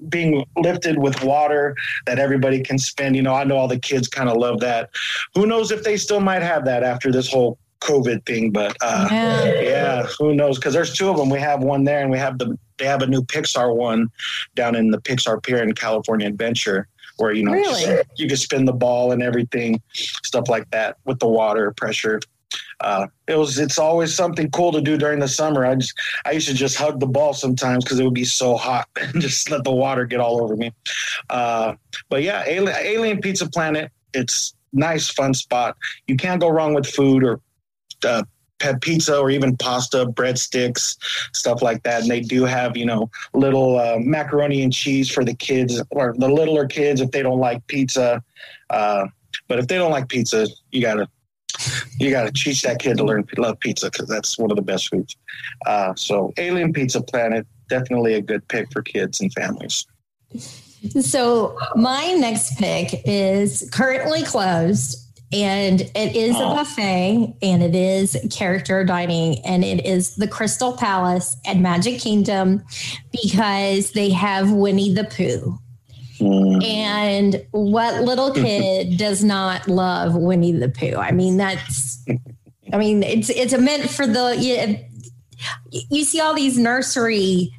being 0.08 0.44
lifted 0.56 0.98
with 0.98 1.22
water 1.22 1.74
that 2.06 2.18
everybody 2.18 2.62
can 2.62 2.78
spend. 2.78 3.16
You 3.16 3.22
know, 3.22 3.34
I 3.34 3.44
know 3.44 3.56
all 3.56 3.68
the 3.68 3.78
kids 3.78 4.08
kind 4.08 4.28
of 4.28 4.36
love 4.36 4.60
that. 4.60 4.90
Who 5.34 5.46
knows 5.46 5.70
if 5.70 5.84
they 5.84 5.96
still 5.96 6.20
might 6.20 6.42
have 6.42 6.64
that 6.66 6.82
after 6.82 7.10
this 7.10 7.30
whole 7.30 7.58
COVID 7.80 8.24
thing, 8.26 8.50
but 8.50 8.76
uh, 8.80 9.08
yeah. 9.10 9.44
yeah, 9.60 10.06
who 10.18 10.34
knows? 10.34 10.58
Because 10.58 10.74
there's 10.74 10.94
two 10.94 11.08
of 11.08 11.16
them. 11.16 11.30
We 11.30 11.38
have 11.40 11.62
one 11.62 11.84
there, 11.84 12.00
and 12.00 12.10
we 12.10 12.18
have 12.18 12.38
the 12.38 12.58
they 12.78 12.84
have 12.86 13.02
a 13.02 13.06
new 13.06 13.22
Pixar 13.22 13.74
one 13.74 14.08
down 14.54 14.74
in 14.74 14.90
the 14.90 15.00
Pixar 15.00 15.42
Pier 15.42 15.62
in 15.62 15.72
California 15.72 16.26
Adventure, 16.26 16.88
where 17.16 17.32
you 17.32 17.44
know 17.44 17.52
really? 17.52 18.02
you 18.16 18.28
can 18.28 18.36
spin 18.36 18.64
the 18.64 18.72
ball 18.72 19.12
and 19.12 19.22
everything, 19.22 19.80
stuff 19.92 20.48
like 20.48 20.70
that 20.70 20.96
with 21.04 21.18
the 21.18 21.28
water 21.28 21.72
pressure. 21.72 22.20
Uh, 22.80 23.06
it 23.26 23.36
was 23.38 23.58
it's 23.58 23.78
always 23.78 24.14
something 24.14 24.50
cool 24.50 24.70
to 24.72 24.80
do 24.80 24.98
during 24.98 25.18
the 25.18 25.28
summer. 25.28 25.64
I 25.64 25.74
just 25.76 25.98
I 26.24 26.32
used 26.32 26.48
to 26.48 26.54
just 26.54 26.76
hug 26.76 27.00
the 27.00 27.06
ball 27.06 27.32
sometimes 27.32 27.84
because 27.84 27.98
it 27.98 28.04
would 28.04 28.14
be 28.14 28.24
so 28.24 28.56
hot 28.56 28.88
and 29.00 29.20
just 29.20 29.50
let 29.50 29.64
the 29.64 29.72
water 29.72 30.04
get 30.04 30.20
all 30.20 30.42
over 30.42 30.56
me. 30.56 30.72
Uh, 31.30 31.74
but 32.08 32.22
yeah, 32.22 32.44
Alien, 32.46 32.76
Alien 32.78 33.20
Pizza 33.20 33.48
Planet. 33.48 33.90
It's 34.12 34.54
nice, 34.72 35.08
fun 35.10 35.34
spot. 35.34 35.76
You 36.06 36.16
can't 36.16 36.40
go 36.40 36.48
wrong 36.48 36.74
with 36.74 36.86
food 36.86 37.24
or 37.24 37.40
uh, 38.04 38.22
pizza 38.80 39.18
or 39.18 39.30
even 39.30 39.56
pasta, 39.56 40.06
breadsticks, 40.06 40.96
stuff 41.34 41.62
like 41.62 41.82
that. 41.82 42.02
And 42.02 42.10
they 42.10 42.20
do 42.20 42.44
have, 42.44 42.76
you 42.76 42.86
know, 42.86 43.10
little 43.34 43.78
uh, 43.78 43.98
macaroni 43.98 44.62
and 44.62 44.72
cheese 44.72 45.10
for 45.10 45.24
the 45.24 45.34
kids 45.34 45.82
or 45.90 46.14
the 46.18 46.28
littler 46.28 46.66
kids 46.66 47.00
if 47.00 47.10
they 47.10 47.22
don't 47.22 47.40
like 47.40 47.66
pizza. 47.66 48.22
Uh, 48.70 49.06
but 49.48 49.58
if 49.58 49.68
they 49.68 49.76
don't 49.76 49.90
like 49.90 50.08
pizza, 50.08 50.46
you 50.72 50.80
gotta 50.80 51.08
you 51.98 52.10
gotta 52.10 52.32
teach 52.32 52.62
that 52.62 52.78
kid 52.78 52.96
to 52.98 53.04
learn 53.04 53.26
love 53.36 53.58
pizza 53.60 53.90
because 53.90 54.08
that's 54.08 54.38
one 54.38 54.50
of 54.50 54.56
the 54.56 54.62
best 54.62 54.88
foods. 54.88 55.16
Uh, 55.66 55.94
so, 55.94 56.32
Alien 56.38 56.72
Pizza 56.72 57.00
Planet 57.00 57.46
definitely 57.68 58.14
a 58.14 58.20
good 58.20 58.46
pick 58.48 58.72
for 58.72 58.82
kids 58.82 59.20
and 59.20 59.32
families. 59.32 59.86
So, 61.00 61.58
my 61.74 62.12
next 62.12 62.58
pick 62.58 63.02
is 63.04 63.68
currently 63.72 64.22
closed 64.22 65.06
and 65.32 65.80
it 65.80 66.14
is 66.14 66.36
oh. 66.36 66.52
a 66.52 66.54
buffet 66.56 67.36
and 67.42 67.62
it 67.62 67.74
is 67.74 68.16
character 68.30 68.84
dining 68.84 69.44
and 69.44 69.64
it 69.64 69.84
is 69.84 70.14
the 70.16 70.28
Crystal 70.28 70.76
Palace 70.76 71.36
at 71.46 71.56
Magic 71.56 72.00
Kingdom 72.00 72.62
because 73.10 73.90
they 73.92 74.10
have 74.10 74.52
Winnie 74.52 74.94
the 74.94 75.04
Pooh. 75.04 75.58
Mm. 76.18 76.64
And 76.64 77.46
what 77.50 78.02
little 78.02 78.32
kid 78.32 78.96
does 78.98 79.22
not 79.24 79.68
love 79.68 80.14
Winnie 80.14 80.52
the 80.52 80.68
Pooh? 80.68 80.96
I 80.96 81.12
mean, 81.12 81.36
that's, 81.36 82.04
I 82.72 82.78
mean, 82.78 83.02
it's 83.02 83.30
it's 83.30 83.56
meant 83.56 83.90
for 83.90 84.06
the 84.06 84.36
you, 84.36 85.84
you 85.90 86.04
see 86.04 86.20
all 86.20 86.34
these 86.34 86.58
nursery 86.58 87.52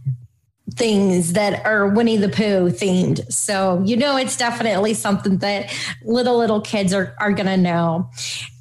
things 0.78 1.34
that 1.34 1.66
are 1.66 1.88
Winnie 1.88 2.18
the 2.18 2.30
Pooh 2.30 2.70
themed. 2.70 3.32
So 3.32 3.82
you 3.86 3.98
know 3.98 4.18
it's 4.18 4.38
definitely 4.38 4.94
something 4.94 5.38
that 5.40 5.74
little 6.04 6.38
little 6.38 6.62
kids 6.62 6.94
are 6.94 7.16
are 7.20 7.32
going 7.32 7.48
to 7.48 7.58
know. 7.58 8.10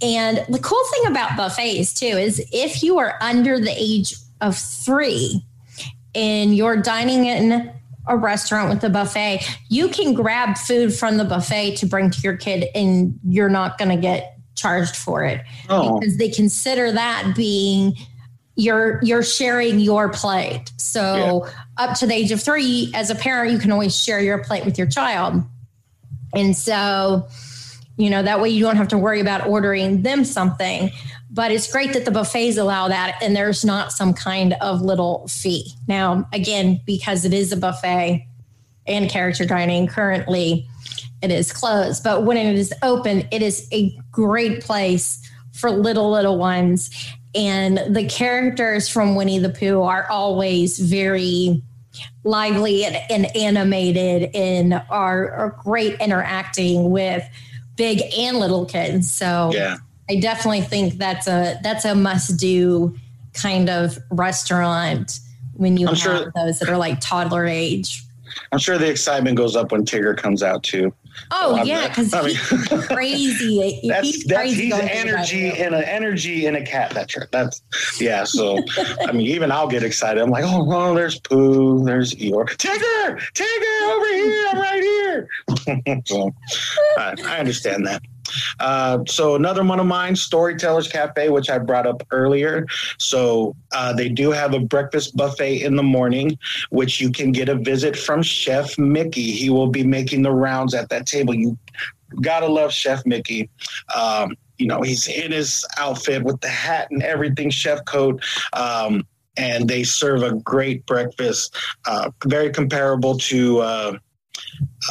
And 0.00 0.38
the 0.48 0.58
cool 0.58 0.82
thing 0.92 1.10
about 1.10 1.36
buffets 1.36 1.92
too 1.92 2.06
is 2.06 2.44
if 2.52 2.82
you 2.82 2.98
are 2.98 3.18
under 3.20 3.58
the 3.58 3.74
age 3.76 4.14
of 4.40 4.56
3 4.56 5.42
and 6.14 6.56
you're 6.56 6.76
dining 6.76 7.26
in 7.26 7.72
a 8.08 8.16
restaurant 8.16 8.70
with 8.70 8.84
a 8.84 8.90
buffet, 8.90 9.40
you 9.68 9.88
can 9.88 10.14
grab 10.14 10.56
food 10.56 10.94
from 10.94 11.16
the 11.16 11.24
buffet 11.24 11.76
to 11.76 11.86
bring 11.86 12.10
to 12.10 12.20
your 12.20 12.36
kid 12.36 12.66
and 12.74 13.18
you're 13.26 13.48
not 13.48 13.78
going 13.78 13.90
to 13.90 13.96
get 13.96 14.38
charged 14.54 14.96
for 14.96 15.24
it 15.24 15.42
oh. 15.68 15.98
because 15.98 16.16
they 16.16 16.28
consider 16.28 16.90
that 16.92 17.34
being 17.36 17.94
you're 18.56 19.00
you're 19.02 19.22
sharing 19.22 19.78
your 19.78 20.08
plate. 20.08 20.72
So 20.78 21.44
yeah. 21.44 21.52
up 21.76 21.98
to 21.98 22.06
the 22.06 22.14
age 22.14 22.32
of 22.32 22.42
three, 22.42 22.90
as 22.94 23.10
a 23.10 23.14
parent, 23.14 23.52
you 23.52 23.58
can 23.58 23.70
always 23.70 23.94
share 23.94 24.20
your 24.20 24.42
plate 24.42 24.64
with 24.64 24.78
your 24.78 24.86
child. 24.86 25.42
And 26.34 26.56
so, 26.56 27.28
you 27.98 28.08
know, 28.08 28.22
that 28.22 28.40
way 28.40 28.48
you 28.48 28.64
don't 28.64 28.76
have 28.76 28.88
to 28.88 28.98
worry 28.98 29.20
about 29.20 29.46
ordering 29.46 30.02
them 30.02 30.24
something. 30.24 30.90
But 31.30 31.50
it's 31.50 31.70
great 31.70 31.92
that 31.92 32.04
the 32.04 32.10
buffets 32.10 32.56
allow 32.56 32.88
that 32.88 33.18
and 33.20 33.34
there's 33.34 33.64
not 33.64 33.92
some 33.92 34.14
kind 34.14 34.54
of 34.60 34.80
little 34.80 35.26
fee. 35.28 35.72
Now, 35.88 36.28
again, 36.32 36.80
because 36.86 37.24
it 37.24 37.34
is 37.34 37.52
a 37.52 37.56
buffet 37.56 38.26
and 38.86 39.10
character 39.10 39.44
dining 39.44 39.88
currently, 39.88 40.66
it 41.22 41.30
is 41.30 41.52
closed. 41.52 42.04
But 42.04 42.24
when 42.24 42.36
it 42.36 42.54
is 42.54 42.72
open, 42.82 43.26
it 43.32 43.42
is 43.42 43.66
a 43.72 43.98
great 44.12 44.62
place 44.62 45.20
for 45.52 45.70
little, 45.70 46.10
little 46.10 46.38
ones. 46.38 46.90
And 47.34 47.94
the 47.94 48.06
characters 48.06 48.88
from 48.88 49.14
Winnie 49.14 49.38
the 49.38 49.48
Pooh 49.48 49.82
are 49.82 50.08
always 50.08 50.78
very 50.78 51.62
lively 52.24 52.84
and, 52.84 52.96
and 53.10 53.36
animated 53.36 54.34
and 54.34 54.74
are, 54.90 55.30
are, 55.30 55.56
great 55.62 55.98
interacting 56.00 56.90
with 56.90 57.26
big 57.76 58.02
and 58.16 58.38
little 58.38 58.66
kids. 58.66 59.10
So 59.10 59.50
yeah. 59.52 59.76
I 60.08 60.16
definitely 60.16 60.62
think 60.62 60.94
that's 60.94 61.26
a 61.26 61.58
that's 61.62 61.84
a 61.84 61.94
must 61.94 62.38
do 62.38 62.96
kind 63.34 63.68
of 63.68 63.98
restaurant 64.10 65.20
when 65.54 65.76
you 65.76 65.88
I'm 65.88 65.94
have 65.94 66.02
sure, 66.02 66.32
those 66.34 66.58
that 66.60 66.68
are 66.68 66.76
like 66.76 67.00
toddler 67.00 67.46
age. 67.46 68.04
I'm 68.52 68.58
sure 68.58 68.78
the 68.78 68.88
excitement 68.88 69.36
goes 69.36 69.56
up 69.56 69.72
when 69.72 69.84
Tigger 69.84 70.16
comes 70.16 70.42
out 70.42 70.62
too. 70.62 70.92
Oh 71.30 71.62
yeah, 71.64 71.88
because 71.88 72.12
mean, 72.12 72.36
he's 72.36 72.86
crazy. 72.86 73.80
that's 73.88 74.06
he's 74.06 74.24
that's 74.24 74.40
crazy 74.40 74.64
he's 74.66 74.74
energy 74.74 75.48
and 75.48 75.74
an 75.74 75.82
energy 75.84 76.46
in 76.46 76.56
a 76.56 76.64
cat. 76.64 76.92
That's. 76.92 77.16
That's 77.30 77.62
yeah. 78.00 78.24
So 78.24 78.58
I 79.00 79.12
mean, 79.12 79.26
even 79.26 79.50
I'll 79.50 79.68
get 79.68 79.82
excited. 79.82 80.22
I'm 80.22 80.30
like, 80.30 80.44
oh, 80.46 80.64
well, 80.64 80.94
there's 80.94 81.18
Pooh, 81.20 81.84
there's 81.84 82.14
Eeyore, 82.14 82.48
Tigger, 82.56 83.18
Tigger, 83.32 83.92
over 83.92 84.14
here. 84.14 84.46
I'm 84.50 84.58
right 84.58 84.82
here. 84.82 86.02
so 86.06 86.34
I, 86.98 87.14
I 87.24 87.38
understand 87.38 87.86
that. 87.86 88.02
Uh, 88.60 89.00
so 89.06 89.34
another 89.34 89.64
one 89.64 89.80
of 89.80 89.86
mine, 89.86 90.16
Storytellers 90.16 90.88
Cafe, 90.88 91.28
which 91.28 91.50
I 91.50 91.58
brought 91.58 91.86
up 91.86 92.02
earlier. 92.10 92.66
So 92.98 93.54
uh, 93.72 93.92
they 93.92 94.08
do 94.08 94.30
have 94.30 94.54
a 94.54 94.60
breakfast 94.60 95.16
buffet 95.16 95.62
in 95.62 95.76
the 95.76 95.82
morning, 95.82 96.38
which 96.70 97.00
you 97.00 97.10
can 97.10 97.32
get 97.32 97.48
a 97.48 97.54
visit 97.54 97.96
from 97.96 98.22
Chef 98.22 98.78
Mickey. 98.78 99.32
He 99.32 99.50
will 99.50 99.68
be 99.68 99.84
making 99.84 100.22
the 100.22 100.32
rounds 100.32 100.74
at 100.74 100.88
that 100.90 101.06
table. 101.06 101.34
You 101.34 101.58
gotta 102.20 102.46
love 102.46 102.72
Chef 102.72 103.04
Mickey. 103.06 103.48
Um, 103.94 104.36
you 104.58 104.66
know, 104.66 104.80
he's 104.82 105.06
in 105.08 105.32
his 105.32 105.64
outfit 105.78 106.22
with 106.22 106.40
the 106.40 106.48
hat 106.48 106.88
and 106.90 107.02
everything, 107.02 107.50
chef 107.50 107.84
coat. 107.84 108.24
Um, 108.52 109.06
and 109.36 109.68
they 109.68 109.84
serve 109.84 110.22
a 110.22 110.32
great 110.32 110.86
breakfast, 110.86 111.54
uh, 111.86 112.10
very 112.24 112.50
comparable 112.50 113.18
to 113.18 113.60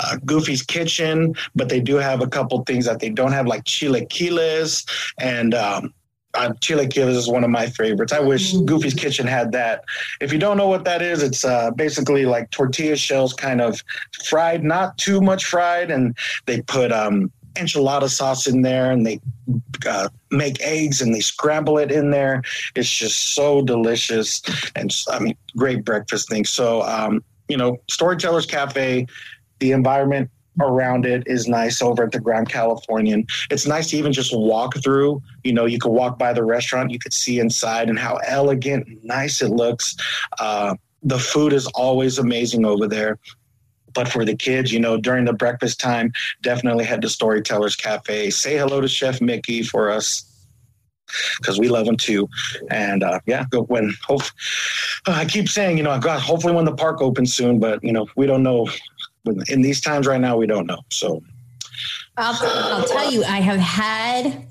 uh, 0.02 0.18
Goofy's 0.26 0.62
Kitchen, 0.62 1.36
but 1.56 1.70
they 1.70 1.80
do 1.80 1.96
have 1.96 2.22
a 2.22 2.28
couple 2.28 2.64
things 2.64 2.86
that 2.86 3.00
they 3.00 3.10
don't 3.10 3.32
have, 3.32 3.48
like 3.48 3.64
chilaquiles 3.64 4.86
and. 5.20 5.54
Um, 5.54 5.94
uh, 6.36 6.52
chilaquiles 6.60 7.16
is 7.16 7.30
one 7.30 7.46
of 7.46 7.50
my 7.50 7.68
favorites. 7.68 8.12
I 8.12 8.20
wish 8.20 8.54
mm. 8.54 8.66
Goofy's 8.66 8.94
Kitchen 8.94 9.26
had 9.26 9.54
that. 9.54 9.86
If 10.20 10.34
you 10.34 10.38
don't 10.38 10.58
know 10.58 10.68
what 10.68 10.84
that 10.84 11.02
is, 11.02 11.24
it's 11.24 11.46
uh, 11.46 11.72
basically 11.72 12.26
like 12.26 12.50
tortilla 12.52 12.98
shells, 12.98 13.34
kind 13.34 13.62
of 13.62 13.82
fried, 14.26 14.62
not 14.62 14.98
too 14.98 15.22
much 15.22 15.46
fried, 15.46 15.92
and 15.92 16.14
they 16.46 16.62
put 16.62 16.92
um, 16.92 17.32
enchilada 17.56 18.10
sauce 18.10 18.48
in 18.48 18.62
there, 18.62 18.92
and 18.92 19.06
they 19.06 19.20
uh, 19.88 20.10
make 20.32 20.62
eggs 20.62 21.02
and 21.02 21.14
they 21.14 21.22
scramble 21.22 21.78
it 21.78 21.92
in 21.92 22.12
there. 22.12 22.44
It's 22.76 22.92
just 22.92 23.34
so 23.34 23.62
delicious, 23.62 24.42
and 24.76 24.94
I 25.10 25.20
mean, 25.20 25.38
great 25.58 25.86
breakfast 25.86 26.30
thing. 26.30 26.46
So, 26.46 26.82
um, 26.84 27.24
you 27.48 27.58
know, 27.58 27.78
Storytellers 27.90 28.46
Cafe 28.46 29.08
the 29.66 29.72
environment 29.72 30.30
around 30.62 31.08
it 31.08 31.24
is 31.26 31.48
nice 31.48 31.82
over 31.82 32.04
at 32.04 32.12
the 32.12 32.20
Grand 32.20 32.48
Californian. 32.48 33.26
It's 33.50 33.66
nice 33.66 33.90
to 33.90 33.98
even 33.98 34.14
just 34.14 34.32
walk 34.38 34.78
through. 34.78 35.24
You 35.44 35.54
know, 35.54 35.66
you 35.66 35.80
could 35.80 35.92
walk 35.92 36.20
by 36.20 36.34
the 36.34 36.44
restaurant, 36.44 36.92
you 36.92 37.00
could 37.00 37.14
see 37.14 37.40
inside 37.40 37.90
and 37.90 37.98
how 37.98 38.18
elegant 38.28 38.88
and 38.88 39.04
nice 39.04 39.42
it 39.42 39.50
looks. 39.50 39.96
Uh, 40.40 40.76
the 41.02 41.18
food 41.18 41.52
is 41.52 41.66
always 41.74 42.20
amazing 42.20 42.64
over 42.64 42.88
there. 42.88 43.18
But 43.96 44.08
for 44.08 44.24
the 44.24 44.36
kids, 44.36 44.72
you 44.72 44.80
know, 44.80 44.98
during 44.98 45.26
the 45.26 45.34
breakfast 45.34 45.80
time, 45.80 46.14
definitely 46.44 46.86
head 46.86 47.02
to 47.02 47.10
Storytellers 47.10 47.76
Cafe. 47.76 48.30
Say 48.30 48.56
hello 48.56 48.82
to 48.82 48.88
Chef 48.88 49.20
Mickey 49.20 49.64
for 49.64 49.90
us 49.90 50.32
because 51.38 51.60
we 51.60 51.70
love 51.70 51.86
them 51.86 51.98
too. 51.98 52.28
And 52.70 53.04
uh, 53.04 53.20
yeah, 53.26 53.46
when 53.68 53.94
hope. 54.06 54.22
Uh, 55.08 55.12
I 55.12 55.26
keep 55.26 55.50
saying, 55.50 55.78
you 55.78 55.84
know, 55.84 55.98
God, 56.00 56.20
hopefully 56.20 56.54
when 56.54 56.66
the 56.66 56.76
park 56.76 57.02
opens 57.02 57.34
soon, 57.34 57.60
but 57.60 57.84
you 57.84 57.92
know, 57.92 58.08
we 58.16 58.26
don't 58.26 58.44
know 58.44 58.68
in 59.48 59.62
these 59.62 59.82
times 59.82 60.08
right 60.08 60.22
now, 60.22 60.38
we 60.38 60.48
don't 60.48 60.66
know. 60.66 60.80
So 60.90 61.24
I'll, 62.18 62.38
I'll 62.42 62.88
tell 62.88 63.12
you, 63.12 63.24
I 63.24 63.40
have 63.42 63.60
had 63.60 64.46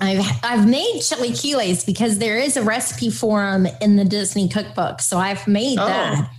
I've 0.00 0.26
I've 0.42 0.68
made 0.68 1.00
chilaquiles 1.00 1.84
because 1.84 2.18
there 2.18 2.38
is 2.38 2.56
a 2.56 2.62
recipe 2.62 3.10
for 3.10 3.40
them 3.40 3.66
in 3.80 3.96
the 3.96 4.04
Disney 4.04 4.48
cookbook. 4.48 5.00
So 5.00 5.18
I've 5.18 5.46
made 5.46 5.78
oh. 5.78 5.86
that, 5.86 6.30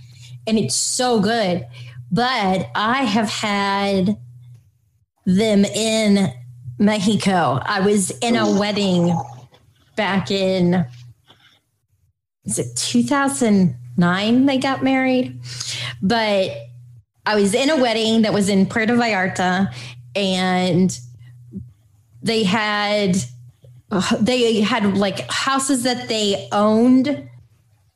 and 0.46 0.58
it's 0.58 0.74
so 0.74 1.20
good. 1.20 1.66
But 2.10 2.68
I 2.74 3.04
have 3.04 3.28
had 3.28 4.18
them 5.24 5.64
in 5.64 6.32
Mexico. 6.78 7.60
I 7.62 7.80
was 7.80 8.10
in 8.18 8.36
a 8.36 8.58
wedding 8.58 9.16
back 9.96 10.30
in 10.30 10.84
is 12.44 12.58
it 12.58 12.74
2009 12.76 14.46
they 14.46 14.58
got 14.58 14.82
married, 14.82 15.40
but 16.02 16.50
I 17.24 17.34
was 17.36 17.54
in 17.54 17.70
a 17.70 17.76
wedding 17.76 18.22
that 18.22 18.32
was 18.32 18.48
in 18.48 18.66
Puerto 18.66 18.94
Vallarta 18.94 19.72
and 20.14 20.98
they 22.22 22.42
had 22.42 23.16
uh, 23.90 24.16
they 24.20 24.60
had 24.60 24.96
like 24.96 25.30
houses 25.30 25.82
that 25.82 26.08
they 26.08 26.48
owned 26.50 27.28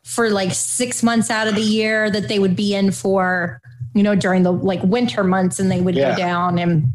for 0.04 0.30
like 0.30 0.52
six 0.52 1.02
months 1.02 1.30
out 1.30 1.48
of 1.48 1.54
the 1.54 1.62
year 1.62 2.10
that 2.10 2.28
they 2.28 2.38
would 2.38 2.54
be 2.54 2.74
in 2.74 2.92
for, 2.92 3.60
you 3.94 4.02
know, 4.02 4.14
during 4.14 4.42
the 4.42 4.52
like 4.52 4.82
winter 4.82 5.24
months, 5.24 5.58
and 5.58 5.70
they 5.70 5.80
would 5.80 5.94
Yeah. 5.96 6.12
go 6.12 6.16
down 6.18 6.58
and 6.58 6.92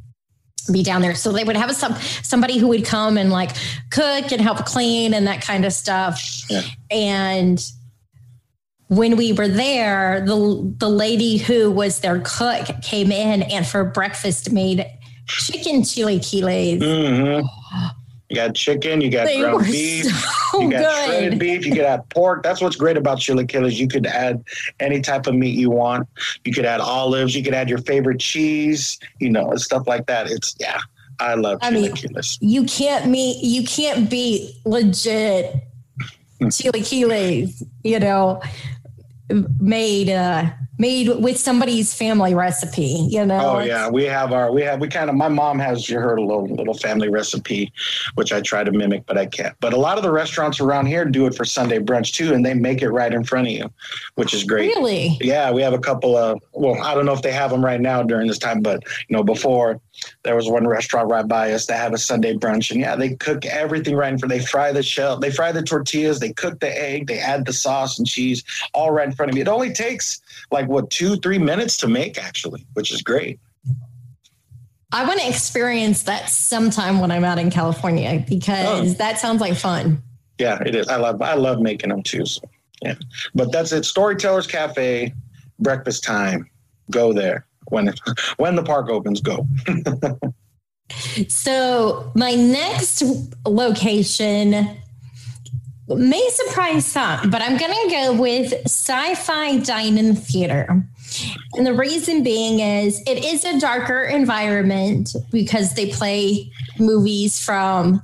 be 0.72 0.84
down 0.84 1.02
there. 1.02 1.16
So 1.16 1.32
they 1.32 1.44
would 1.44 1.56
have 1.58 1.76
some 1.76 1.96
somebody 2.22 2.58
who 2.58 2.68
would 2.70 2.86
come 2.86 3.18
and 3.18 3.32
like 3.32 3.52
cook 3.90 4.32
and 4.32 4.40
help 4.40 4.66
clean 4.66 5.14
and 5.14 5.28
that 5.28 5.42
kind 5.42 5.66
of 5.66 5.74
stuff. 5.74 6.24
Yeah. 6.50 6.62
And 6.90 7.62
when 8.92 9.16
we 9.16 9.32
were 9.32 9.48
there, 9.48 10.20
the 10.26 10.74
the 10.78 10.90
lady 10.90 11.38
who 11.38 11.72
was 11.72 12.02
their 12.02 12.20
cook 12.26 12.68
came 12.82 13.10
in 13.10 13.42
and 13.44 13.66
for 13.66 13.86
breakfast 13.86 14.52
made 14.52 14.86
chicken 15.28 15.82
chilaquiles. 15.82 16.82
hmm 16.82 17.48
You 18.28 18.36
got 18.36 18.54
chicken, 18.54 19.00
you 19.00 19.10
got 19.10 19.28
They 19.28 19.40
ground 19.40 19.64
beef, 19.64 20.08
so 20.52 20.62
you 20.62 20.72
got 20.72 21.06
shredded 21.06 21.40
beef, 21.40 21.66
you 21.66 21.72
could 21.72 21.86
add 21.86 22.08
pork. 22.10 22.44
That's 22.44 22.60
what's 22.60 22.76
great 22.76 22.98
about 22.98 23.20
chilaquiles. 23.20 23.76
You 23.76 23.88
could 23.88 24.06
add 24.06 24.44
any 24.82 25.00
type 25.00 25.26
of 25.26 25.36
meat 25.36 25.58
you 25.58 25.70
want. 25.70 26.10
You 26.44 26.52
could 26.52 26.66
add 26.66 26.82
olives, 26.82 27.34
you 27.34 27.46
could 27.46 27.54
add 27.54 27.70
your 27.70 27.80
favorite 27.80 28.20
cheese, 28.20 29.00
you 29.20 29.30
know, 29.30 29.56
stuff 29.56 29.88
like 29.88 30.06
that. 30.08 30.30
It's 30.30 30.54
yeah. 30.60 30.82
I 31.22 31.36
love 31.36 31.60
I 31.62 31.70
chili 31.70 31.84
mean, 31.84 31.96
killers. 31.96 32.38
You 32.42 32.66
can't 32.66 33.10
meet 33.10 33.42
you 33.42 33.64
can't 33.64 34.10
beat 34.10 34.54
legit 34.66 35.56
chilaquiles, 36.42 37.64
you 37.84 38.00
know, 38.00 38.42
made 39.60 40.10
uh 40.10 40.52
made 40.82 41.10
with 41.20 41.38
somebody's 41.38 41.94
family 41.94 42.34
recipe, 42.34 43.08
you 43.10 43.24
know. 43.24 43.58
Oh 43.58 43.60
yeah, 43.60 43.88
we 43.88 44.04
have 44.06 44.34
our 44.34 44.52
we 44.52 44.64
have 44.64 44.82
we 44.82 44.88
kind 44.88 45.10
of 45.10 45.16
my 45.16 45.30
mom 45.30 45.60
has 45.60 45.88
you 45.88 46.00
heard 46.00 46.18
a 46.18 46.24
little 46.24 46.48
little 46.48 46.74
family 46.74 47.08
recipe, 47.08 47.72
which 48.16 48.34
I 48.34 48.42
try 48.42 48.64
to 48.64 48.72
mimic, 48.72 49.06
but 49.06 49.18
I 49.18 49.28
can't. 49.28 49.56
But 49.60 49.74
a 49.74 49.78
lot 49.78 49.98
of 49.98 50.04
the 50.04 50.12
restaurants 50.12 50.60
around 50.60 50.88
here 50.88 51.06
do 51.06 51.28
it 51.28 51.36
for 51.36 51.46
Sunday 51.46 51.80
brunch 51.80 52.14
too, 52.14 52.34
and 52.34 52.44
they 52.44 52.56
make 52.56 52.82
it 52.82 52.90
right 52.90 53.14
in 53.14 53.24
front 53.24 53.48
of 53.48 53.54
you, 53.54 53.72
which 54.16 54.34
is 54.34 54.44
great. 54.44 54.76
Really? 54.76 55.20
Yeah, 55.22 55.52
we 55.52 55.62
have 55.62 55.74
a 55.74 55.80
couple 55.80 56.18
of 56.18 56.42
well, 56.54 56.82
I 56.82 56.96
don't 56.96 57.06
know 57.06 57.14
if 57.14 57.22
they 57.22 57.32
have 57.32 57.52
them 57.52 57.64
right 57.64 57.80
now 57.80 58.02
during 58.02 58.28
this 58.28 58.40
time, 58.40 58.62
but 58.62 58.84
you 59.08 59.16
know, 59.16 59.24
before 59.24 59.80
there 60.24 60.36
was 60.36 60.50
one 60.50 60.68
restaurant 60.68 61.10
right 61.10 61.28
by 61.28 61.52
us 61.54 61.66
that 61.68 61.78
have 61.78 61.94
a 61.94 61.98
Sunday 61.98 62.34
brunch, 62.34 62.72
and 62.72 62.80
yeah, 62.80 62.96
they 62.96 63.16
cook 63.16 63.46
everything 63.46 63.96
right 63.96 64.12
in 64.12 64.18
front. 64.20 64.32
They 64.32 64.44
fry 64.46 64.72
the 64.72 64.84
shell, 64.84 65.18
they 65.18 65.32
fry 65.32 65.52
the 65.52 65.64
tortillas, 65.64 66.20
they 66.20 66.34
cook 66.34 66.60
the 66.60 66.70
egg, 66.70 67.08
they 67.08 67.20
add 67.20 67.46
the 67.46 67.54
sauce 67.54 67.98
and 67.98 68.08
cheese 68.08 68.44
all 68.74 68.92
right 68.92 69.08
in 69.08 69.14
front 69.14 69.32
of 69.32 69.36
you. 69.38 69.42
It 69.42 69.48
only 69.48 69.72
takes 69.74 70.22
like 70.52 70.68
what 70.68 70.90
two, 70.90 71.16
three 71.18 71.38
minutes 71.40 71.78
to 71.78 71.88
make 71.88 72.18
actually, 72.18 72.66
which 72.74 72.92
is 72.92 73.02
great. 73.02 73.40
I 74.92 75.06
want 75.08 75.22
to 75.22 75.28
experience 75.28 76.04
that 76.04 76.30
sometime 76.30 77.00
when 77.00 77.12
I'm 77.12 77.24
out 77.24 77.40
in 77.40 77.50
California 77.50 78.24
because 78.28 78.92
Oh. 78.92 78.94
that 78.96 79.20
sounds 79.20 79.40
like 79.40 79.56
fun. 79.56 80.02
Yeah, 80.38 80.60
it 80.66 80.76
is. 80.76 80.88
I 80.88 80.98
love 80.98 81.22
I 81.22 81.36
love 81.36 81.62
making 81.62 81.90
them 81.90 82.04
too. 82.04 82.26
So 82.26 82.42
yeah, 82.82 82.96
but 83.36 83.52
that's 83.52 83.72
it. 83.72 83.86
Storytellers 83.86 84.48
Cafe, 84.48 85.14
breakfast 85.60 86.04
time. 86.04 86.50
Go 86.90 87.14
there 87.14 87.46
when 87.72 87.88
it, 87.88 88.00
when 88.38 88.56
the 88.56 88.64
park 88.64 88.90
opens. 88.90 89.22
Go. 89.22 89.48
So 91.30 92.12
my 92.16 92.34
next 92.34 93.04
location 93.46 94.78
may 95.88 96.30
surprise 96.30 96.86
some, 96.86 97.30
but 97.30 97.42
I'm 97.42 97.58
going 97.58 97.74
to 97.74 97.90
go 97.90 98.14
with 98.20 98.54
Sci-Fi 98.66 99.58
Dine-In 99.60 100.16
Theater. 100.16 100.84
And 101.54 101.68
the 101.68 101.74
reason 101.74 102.24
being 102.24 102.60
is 102.60 103.02
it 103.06 103.24
is 103.26 103.44
a 103.44 103.60
darker 103.60 104.04
environment 104.04 105.16
because 105.32 105.74
they 105.74 105.90
play 105.90 106.52
movies 106.80 107.44
from, 107.44 108.02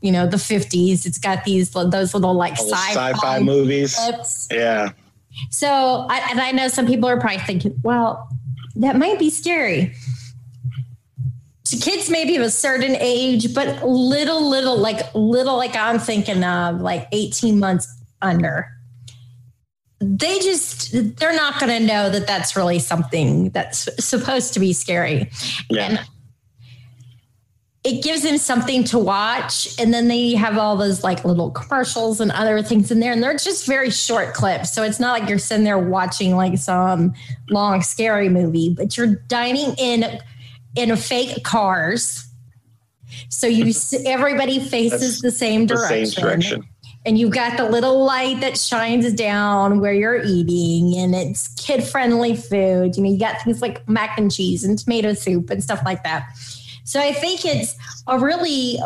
you 0.00 0.12
know, 0.12 0.26
the 0.26 0.36
50s. 0.36 1.06
It's 1.06 1.18
got 1.18 1.44
these 1.44 1.70
those 1.70 2.14
little 2.14 2.34
like 2.34 2.52
sci-fi, 2.54 3.12
sci-fi 3.12 3.40
movies. 3.40 3.96
clips. 3.96 4.48
Yeah. 4.52 4.90
So, 5.50 6.06
I, 6.08 6.28
and 6.30 6.40
I 6.40 6.52
know 6.52 6.68
some 6.68 6.86
people 6.86 7.08
are 7.08 7.20
probably 7.20 7.38
thinking, 7.38 7.78
well, 7.82 8.28
that 8.76 8.96
might 8.96 9.18
be 9.18 9.30
scary. 9.30 9.94
To 11.64 11.76
kids 11.76 12.08
maybe 12.08 12.36
of 12.36 12.42
a 12.42 12.50
certain 12.50 12.96
age, 13.00 13.52
but 13.52 13.84
little, 13.84 14.48
little, 14.48 14.78
like 14.78 15.12
little, 15.14 15.56
like 15.56 15.74
I'm 15.74 15.98
thinking 15.98 16.44
of 16.44 16.80
like 16.80 17.08
18 17.10 17.58
months 17.58 17.88
under. 18.22 18.68
They 19.98 20.38
just, 20.38 21.16
they're 21.16 21.34
not 21.34 21.58
going 21.58 21.72
to 21.80 21.84
know 21.84 22.10
that 22.10 22.26
that's 22.26 22.54
really 22.54 22.78
something 22.78 23.50
that's 23.50 23.88
supposed 24.04 24.54
to 24.54 24.60
be 24.60 24.72
scary. 24.72 25.30
Yeah. 25.68 25.86
And 25.86 26.00
it 27.86 28.02
gives 28.02 28.22
them 28.22 28.36
something 28.36 28.82
to 28.82 28.98
watch. 28.98 29.72
And 29.78 29.94
then 29.94 30.08
they 30.08 30.34
have 30.34 30.58
all 30.58 30.76
those 30.76 31.04
like 31.04 31.24
little 31.24 31.52
commercials 31.52 32.20
and 32.20 32.32
other 32.32 32.60
things 32.60 32.90
in 32.90 32.98
there. 32.98 33.12
And 33.12 33.22
they're 33.22 33.36
just 33.36 33.64
very 33.64 33.90
short 33.90 34.34
clips. 34.34 34.72
So 34.72 34.82
it's 34.82 34.98
not 34.98 35.16
like 35.16 35.28
you're 35.28 35.38
sitting 35.38 35.62
there 35.62 35.78
watching 35.78 36.34
like 36.34 36.58
some 36.58 37.14
long, 37.48 37.82
scary 37.82 38.28
movie, 38.28 38.74
but 38.76 38.96
you're 38.96 39.14
dining 39.28 39.72
in 39.78 40.18
in 40.74 40.90
a 40.90 40.96
fake 40.96 41.44
cars. 41.44 42.28
So 43.28 43.46
you 43.46 43.72
everybody 44.04 44.58
faces 44.58 45.20
the 45.20 45.30
same 45.30 45.66
direction. 45.66 46.00
the 46.00 46.06
same 46.06 46.22
direction. 46.24 46.68
And 47.04 47.16
you've 47.16 47.30
got 47.30 47.56
the 47.56 47.70
little 47.70 48.04
light 48.04 48.40
that 48.40 48.58
shines 48.58 49.12
down 49.12 49.78
where 49.78 49.92
you're 49.92 50.20
eating, 50.24 50.98
and 50.98 51.14
it's 51.14 51.46
kid 51.54 51.84
friendly 51.84 52.34
food. 52.34 52.96
You 52.96 53.04
know, 53.04 53.10
you 53.10 53.16
got 53.16 53.40
things 53.42 53.62
like 53.62 53.88
mac 53.88 54.18
and 54.18 54.28
cheese 54.28 54.64
and 54.64 54.76
tomato 54.76 55.14
soup 55.14 55.50
and 55.50 55.62
stuff 55.62 55.80
like 55.84 56.02
that. 56.02 56.24
So 56.86 57.00
I 57.00 57.12
think 57.12 57.44
it's 57.44 57.76
a 58.06 58.18
really 58.18 58.78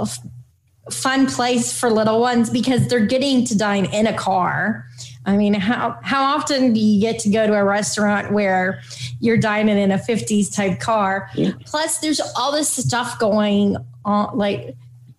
fun 0.90 1.26
place 1.26 1.78
for 1.78 1.90
little 1.90 2.18
ones 2.18 2.50
because 2.50 2.88
they're 2.88 3.06
getting 3.06 3.44
to 3.44 3.56
dine 3.56 3.84
in 3.86 4.06
a 4.06 4.14
car. 4.14 4.86
I 5.26 5.36
mean, 5.36 5.52
how 5.52 5.98
how 6.02 6.22
often 6.34 6.72
do 6.72 6.80
you 6.80 6.98
get 6.98 7.18
to 7.20 7.30
go 7.30 7.46
to 7.46 7.54
a 7.54 7.62
restaurant 7.62 8.32
where 8.32 8.80
you're 9.20 9.36
dining 9.36 9.78
in 9.78 9.92
a 9.92 9.98
50s 9.98 10.52
type 10.54 10.80
car? 10.80 11.28
Plus, 11.66 11.98
there's 11.98 12.20
all 12.36 12.52
this 12.52 12.70
stuff 12.70 13.18
going 13.18 13.76
on, 14.04 14.36
like 14.36 14.74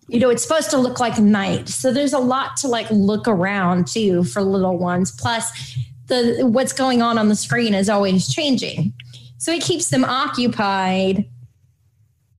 you 0.08 0.18
know, 0.18 0.28
it's 0.28 0.42
supposed 0.42 0.70
to 0.70 0.76
look 0.76 0.98
like 0.98 1.18
night. 1.18 1.68
So 1.68 1.92
there's 1.92 2.12
a 2.12 2.18
lot 2.18 2.56
to 2.58 2.68
like 2.68 2.90
look 2.90 3.28
around 3.28 3.86
too 3.86 4.24
for 4.24 4.42
little 4.42 4.76
ones. 4.76 5.12
Plus, 5.12 5.78
the 6.08 6.42
what's 6.42 6.72
going 6.72 7.00
on 7.00 7.16
on 7.16 7.28
the 7.28 7.36
screen 7.36 7.74
is 7.74 7.88
always 7.88 8.28
changing. 8.28 8.92
So 9.38 9.52
it 9.52 9.62
keeps 9.62 9.88
them 9.88 10.04
occupied 10.04 11.24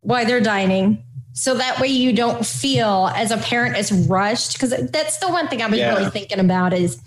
while 0.04 0.26
they're 0.26 0.40
dining. 0.42 1.04
So 1.34 1.56
that 1.56 1.80
way 1.80 1.88
you 1.88 2.14
don't 2.14 2.46
feel 2.46 3.10
as 3.16 3.32
a 3.32 3.38
parent 3.38 3.76
as 3.76 3.92
rushed. 3.92 4.54
Because 4.54 4.70
that's 4.92 5.18
the 5.18 5.30
one 5.30 5.48
thing 5.48 5.62
I 5.62 5.68
was 5.68 5.80
Yeah. 5.80 5.96
really 5.96 6.10
thinking 6.12 6.40
about 6.40 6.74
is 6.74 7.00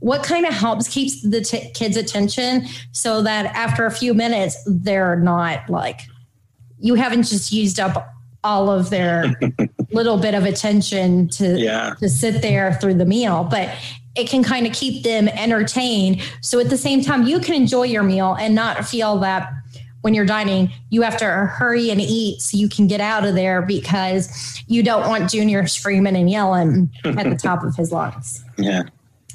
what 0.00 0.22
kind 0.22 0.44
of 0.46 0.52
helps 0.52 0.86
keeps 0.88 1.22
the 1.22 1.40
t- 1.40 1.70
kids' 1.72 1.96
attention 1.96 2.66
so 2.92 3.22
that 3.22 3.46
after 3.54 3.86
a 3.86 3.90
few 3.90 4.12
minutes 4.14 4.56
they're 4.66 5.16
not 5.16 5.68
like 5.70 6.00
you 6.78 6.94
haven't 6.94 7.24
just 7.24 7.52
used 7.52 7.78
up 7.80 8.12
all 8.42 8.70
of 8.70 8.88
their 8.90 9.34
little 9.92 10.16
bit 10.18 10.34
of 10.34 10.44
attention 10.44 11.28
to 11.28 11.58
Yeah. 11.58 11.94
to 12.00 12.08
sit 12.08 12.40
there 12.42 12.72
through 12.74 12.94
the 12.94 13.04
meal, 13.04 13.44
but 13.44 13.68
it 14.16 14.28
can 14.28 14.42
kind 14.42 14.66
of 14.66 14.72
keep 14.72 15.04
them 15.04 15.28
entertained. 15.28 16.20
So 16.40 16.58
at 16.58 16.68
the 16.70 16.78
same 16.78 17.02
time, 17.02 17.26
you 17.26 17.38
can 17.38 17.54
enjoy 17.54 17.84
your 17.84 18.02
meal 18.02 18.34
and 18.40 18.54
not 18.54 18.86
feel 18.86 19.18
that 19.18 19.50
when 20.02 20.14
you're 20.14 20.26
dining, 20.26 20.70
you 20.90 21.02
have 21.02 21.16
to 21.18 21.24
hurry 21.24 21.90
and 21.90 22.00
eat 22.00 22.40
so 22.40 22.56
you 22.56 22.68
can 22.68 22.86
get 22.86 23.00
out 23.00 23.24
of 23.26 23.34
there 23.34 23.62
because 23.62 24.62
you 24.66 24.82
don't 24.82 25.08
want 25.08 25.30
Junior 25.30 25.66
screaming 25.66 26.16
and 26.16 26.30
yelling 26.30 26.90
at 27.04 27.28
the 27.28 27.36
top 27.36 27.62
of 27.62 27.74
his 27.76 27.92
lungs. 27.92 28.44
Yeah. 28.58 28.82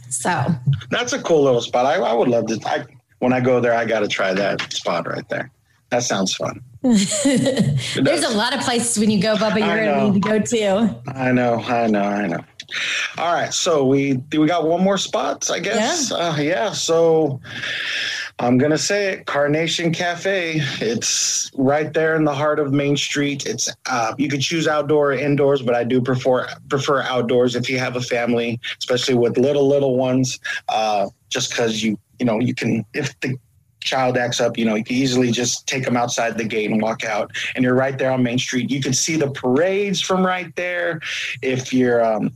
So 0.10 0.46
That's 0.92 1.14
a 1.14 1.22
cool 1.22 1.44
little 1.44 1.62
spot. 1.62 1.88
I, 1.88 1.96
I 1.96 2.14
would 2.14 2.28
love 2.28 2.46
to. 2.48 2.60
I, 2.66 2.86
when 3.20 3.34
I 3.34 3.40
go 3.40 3.60
there, 3.60 3.74
I 3.74 3.86
got 3.86 4.02
to 4.02 4.08
try 4.08 4.34
that 4.36 4.72
spot 4.72 5.08
right 5.08 5.28
there. 5.30 5.52
That 5.90 6.04
sounds 6.04 6.36
fun. 6.36 6.62
there's 6.82 8.24
a 8.24 8.38
lot 8.38 8.54
of 8.54 8.62
places 8.62 9.00
when 9.00 9.10
you 9.10 9.20
go, 9.20 9.36
Bubba, 9.36 9.60
you're 9.60 9.86
going 9.86 10.00
to 10.00 10.12
need 10.12 10.22
to 10.22 10.30
go 10.30 10.40
to. 10.40 11.02
I 11.08 11.32
know, 11.32 11.56
I 11.56 11.88
know, 11.88 12.04
I 12.04 12.28
know. 12.28 12.44
All 13.18 13.34
right, 13.34 13.54
so 13.54 13.86
we 13.86 14.22
we 14.38 14.48
got 14.48 14.68
one 14.68 14.84
more 14.84 14.98
spot, 14.98 15.50
I 15.50 15.60
guess. 15.60 16.12
Yeah. 16.12 16.18
Uh, 16.18 16.36
yeah. 16.38 16.72
So 16.72 17.40
I'm 18.40 18.58
gonna 18.58 18.78
say 18.78 19.14
it, 19.14 19.26
Carnation 19.26 19.94
Cafe. 19.94 20.60
It's 20.82 21.50
right 21.56 21.94
there 21.94 22.16
in 22.16 22.26
the 22.26 22.34
heart 22.34 22.60
of 22.60 22.74
Main 22.74 22.98
Street. 22.98 23.46
It's 23.46 23.70
uh, 23.90 24.14
you 24.18 24.28
could 24.28 24.42
choose 24.42 24.68
outdoor, 24.68 25.12
or 25.12 25.14
indoors, 25.14 25.62
but 25.62 25.74
I 25.74 25.86
do 25.86 26.02
prefer 26.02 26.48
prefer 26.68 27.02
outdoors 27.02 27.56
if 27.56 27.70
you 27.70 27.80
have 27.80 27.96
a 27.96 28.02
family, 28.02 28.60
especially 28.78 29.16
with 29.16 29.38
little 29.38 29.68
little 29.68 29.96
ones. 29.96 30.40
Uh, 30.68 31.08
just 31.30 31.52
because 31.52 31.82
you 31.82 31.98
you 32.20 32.26
know 32.26 32.40
you 32.40 32.54
can 32.54 32.86
if 32.94 33.18
the 33.22 33.38
child 33.86 34.18
acts 34.18 34.42
up, 34.42 34.58
you 34.58 34.66
know, 34.66 34.76
you 34.76 34.84
can 34.84 34.96
easily 34.96 35.32
just 35.32 35.68
take 35.68 35.86
them 35.86 35.96
outside 35.96 36.38
the 36.38 36.44
gate 36.44 36.70
and 36.70 36.82
walk 36.82 37.06
out. 37.06 37.32
And 37.56 37.64
you're 37.64 37.76
right 37.76 37.98
there 37.98 38.12
on 38.12 38.24
Main 38.24 38.40
Street. 38.40 38.70
You 38.70 38.82
can 38.82 38.94
see 38.94 39.16
the 39.16 39.30
parades 39.30 40.02
from 40.02 40.26
right 40.26 40.54
there. 40.56 41.00
If 41.42 41.72
you're, 41.72 42.04
um, 42.04 42.32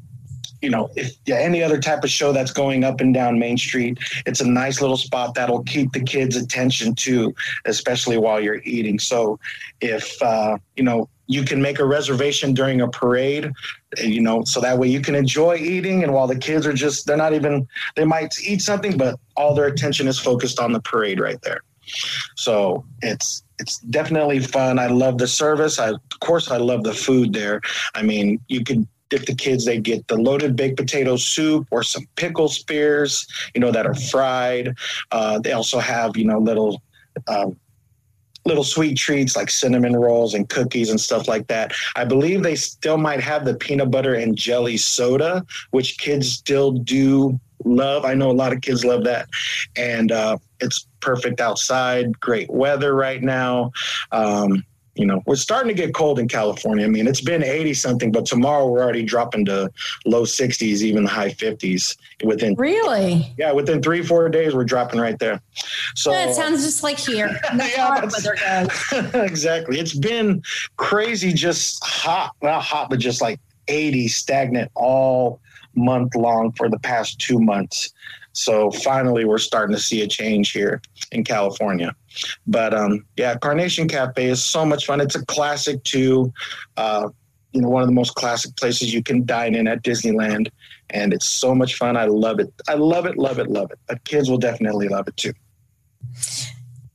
you 0.62 0.70
know, 0.70 0.90
if 0.96 1.16
any 1.28 1.64
other 1.64 1.80
type 1.80 2.04
of 2.04 2.10
show 2.10 2.32
that's 2.32 2.52
going 2.52 2.84
up 2.84 3.02
and 3.02 3.14
down 3.14 3.40
Main 3.40 3.58
Street, 3.58 3.98
it's 4.26 4.42
a 4.42 4.48
nice 4.48 4.82
little 4.82 4.98
spot 4.98 5.34
that'll 5.36 5.64
keep 5.64 5.92
the 5.94 6.02
kids' 6.02 6.36
attention 6.36 6.96
too, 6.96 7.34
especially 7.66 8.18
while 8.18 8.40
you're 8.40 8.62
eating. 8.64 9.00
So 9.00 9.40
if, 9.82 10.22
uh, 10.22 10.58
you 10.76 10.84
know, 10.84 11.10
you 11.28 11.44
can 11.44 11.62
make 11.62 11.80
a 11.80 11.86
reservation 11.86 12.54
during 12.54 12.82
a 12.82 12.88
parade, 12.88 13.52
you 13.98 14.20
know, 14.20 14.44
so 14.46 14.60
that 14.62 14.78
way 14.80 14.88
you 14.88 15.00
can 15.00 15.14
enjoy 15.14 15.58
eating. 15.58 16.04
And 16.04 16.12
while 16.12 16.26
the 16.26 16.36
kids 16.36 16.66
are 16.66 16.74
just, 16.74 17.06
they're 17.06 17.18
not 17.18 17.34
even, 17.34 17.68
they 17.96 18.04
might 18.04 18.34
eat 18.42 18.62
something, 18.62 18.98
but 18.98 19.20
all 19.38 19.54
their 19.54 19.68
attention 19.68 20.08
is 20.08 20.20
focused 20.20 20.60
on 20.60 20.74
the 20.74 20.80
parade 20.80 21.20
right 21.20 21.40
there. 21.44 21.62
So 22.36 22.84
it's, 23.02 23.44
it's 23.60 23.78
definitely 23.78 24.40
fun. 24.40 24.80
I 24.80 24.88
love 24.88 25.20
the 25.20 25.28
service. 25.28 25.78
I, 25.80 25.90
of 25.90 26.20
course, 26.20 26.50
I 26.50 26.58
love 26.58 26.84
the 26.84 26.94
food 26.94 27.34
there. 27.34 27.62
I 27.94 28.02
mean, 28.02 28.40
you 28.48 28.64
could 28.64 28.88
if 29.12 29.26
the 29.26 29.36
kids 29.36 29.66
they 29.66 29.80
get 29.80 30.08
the 30.08 30.16
loaded 30.16 30.56
baked 30.56 30.78
potato 30.78 31.16
soup 31.16 31.68
or 31.72 31.84
some 31.84 32.06
pickle 32.16 32.48
spears 32.48 33.28
you 33.54 33.62
know 33.62 33.72
that 33.72 33.86
are 33.86 33.96
fried 33.96 34.76
uh, 35.12 35.40
they 35.40 35.52
also 35.52 35.80
have 35.80 36.16
you 36.16 36.26
know 36.26 36.40
little 36.40 36.82
um, 37.28 37.56
little 38.46 38.64
sweet 38.64 38.98
treats 38.98 39.36
like 39.36 39.50
cinnamon 39.50 39.96
rolls 39.96 40.34
and 40.34 40.50
cookies 40.50 40.90
and 40.90 41.00
stuff 41.00 41.28
like 41.28 41.48
that. 41.48 41.74
I 41.96 42.06
believe 42.06 42.42
they 42.42 42.56
still 42.56 42.98
might 42.98 43.22
have 43.22 43.46
the 43.46 43.54
peanut 43.54 43.92
butter 43.92 44.16
and 44.16 44.36
jelly 44.36 44.78
soda, 44.78 45.46
which 45.72 45.98
kids 45.98 46.32
still 46.32 46.72
do 46.72 47.40
love. 47.66 48.06
I 48.06 48.14
know 48.14 48.32
a 48.32 48.34
lot 48.34 48.54
of 48.54 48.62
kids 48.62 48.86
love 48.86 49.04
that. 49.04 49.28
And 49.76 50.12
uh, 50.12 50.38
it's 50.60 50.88
perfect 51.00 51.42
outside, 51.42 52.20
great 52.20 52.50
weather 52.50 52.96
right 52.96 53.22
now. 53.22 53.72
Um, 54.12 54.64
you 55.00 55.06
know, 55.06 55.24
we're 55.26 55.38
starting 55.38 55.70
to 55.70 55.74
get 55.74 55.94
cold 55.94 56.20
in 56.20 56.28
California. 56.28 56.86
I 56.86 56.90
mean, 56.90 57.08
it's 57.08 57.22
been 57.22 57.42
80 57.42 57.74
something, 57.74 58.12
but 58.12 58.26
tomorrow 58.26 58.68
we're 58.68 58.84
already 58.84 59.04
dropping 59.04 59.46
to 59.46 59.72
low 60.06 60.24
60s, 60.24 60.82
even 60.82 61.06
the 61.06 61.10
high 61.10 61.30
50s 61.30 61.96
within. 62.22 62.54
Really? 62.56 63.34
Yeah, 63.38 63.54
within 63.54 63.82
three, 63.82 64.04
four 64.04 64.28
days, 64.28 64.54
we're 64.54 64.66
dropping 64.66 65.00
right 65.00 65.18
there. 65.18 65.42
So 65.96 66.12
yeah, 66.12 66.30
it 66.30 66.36
sounds 66.36 66.66
just 66.66 66.84
like 66.84 67.00
here. 67.00 67.40
yeah, 67.56 68.04
exactly. 69.14 69.80
It's 69.80 69.94
been 69.94 70.44
crazy, 70.76 71.32
just 71.32 71.82
hot, 71.82 72.36
not 72.42 72.62
hot, 72.62 72.90
but 72.90 73.00
just 73.00 73.22
like 73.22 73.40
80 73.70 74.10
stagnant 74.10 74.70
all 74.76 75.40
month 75.76 76.14
long 76.14 76.52
for 76.52 76.68
the 76.68 76.80
past 76.80 77.20
two 77.20 77.40
months. 77.40 77.94
So 78.40 78.72
finally, 78.72 79.26
we're 79.26 79.38
starting 79.38 79.76
to 79.76 79.82
see 79.82 80.02
a 80.02 80.08
change 80.08 80.52
here 80.52 80.82
in 81.12 81.26
California. 81.26 81.94
But 82.48 82.74
um, 82.74 83.06
yeah, 83.18 83.36
Carnation 83.38 83.88
Cafe 83.88 84.26
is 84.26 84.42
so 84.42 84.66
much 84.66 84.86
fun. 84.86 85.02
It's 85.02 85.16
a 85.16 85.26
classic 85.26 85.84
too. 85.84 86.32
Uh, 86.78 87.10
you 87.52 87.62
know, 87.62 87.68
one 87.68 87.82
of 87.82 87.90
the 87.90 87.94
most 87.94 88.16
classic 88.16 88.56
places 88.56 88.94
you 88.94 89.04
can 89.04 89.26
dine 89.26 89.56
in 89.56 89.68
at 89.68 89.84
Disneyland, 89.84 90.50
and 90.92 91.14
it's 91.14 91.26
so 91.26 91.54
much 91.54 91.76
fun. 91.76 91.98
I 91.98 92.06
love 92.06 92.40
it. 92.40 92.54
I 92.70 92.76
love 92.76 93.06
it. 93.06 93.18
Love 93.18 93.40
it. 93.40 93.48
Love 93.48 93.72
it. 93.72 93.80
The 93.88 94.00
kids 94.00 94.30
will 94.30 94.38
definitely 94.38 94.88
love 94.88 95.08
it 95.08 95.18
too. 95.18 95.34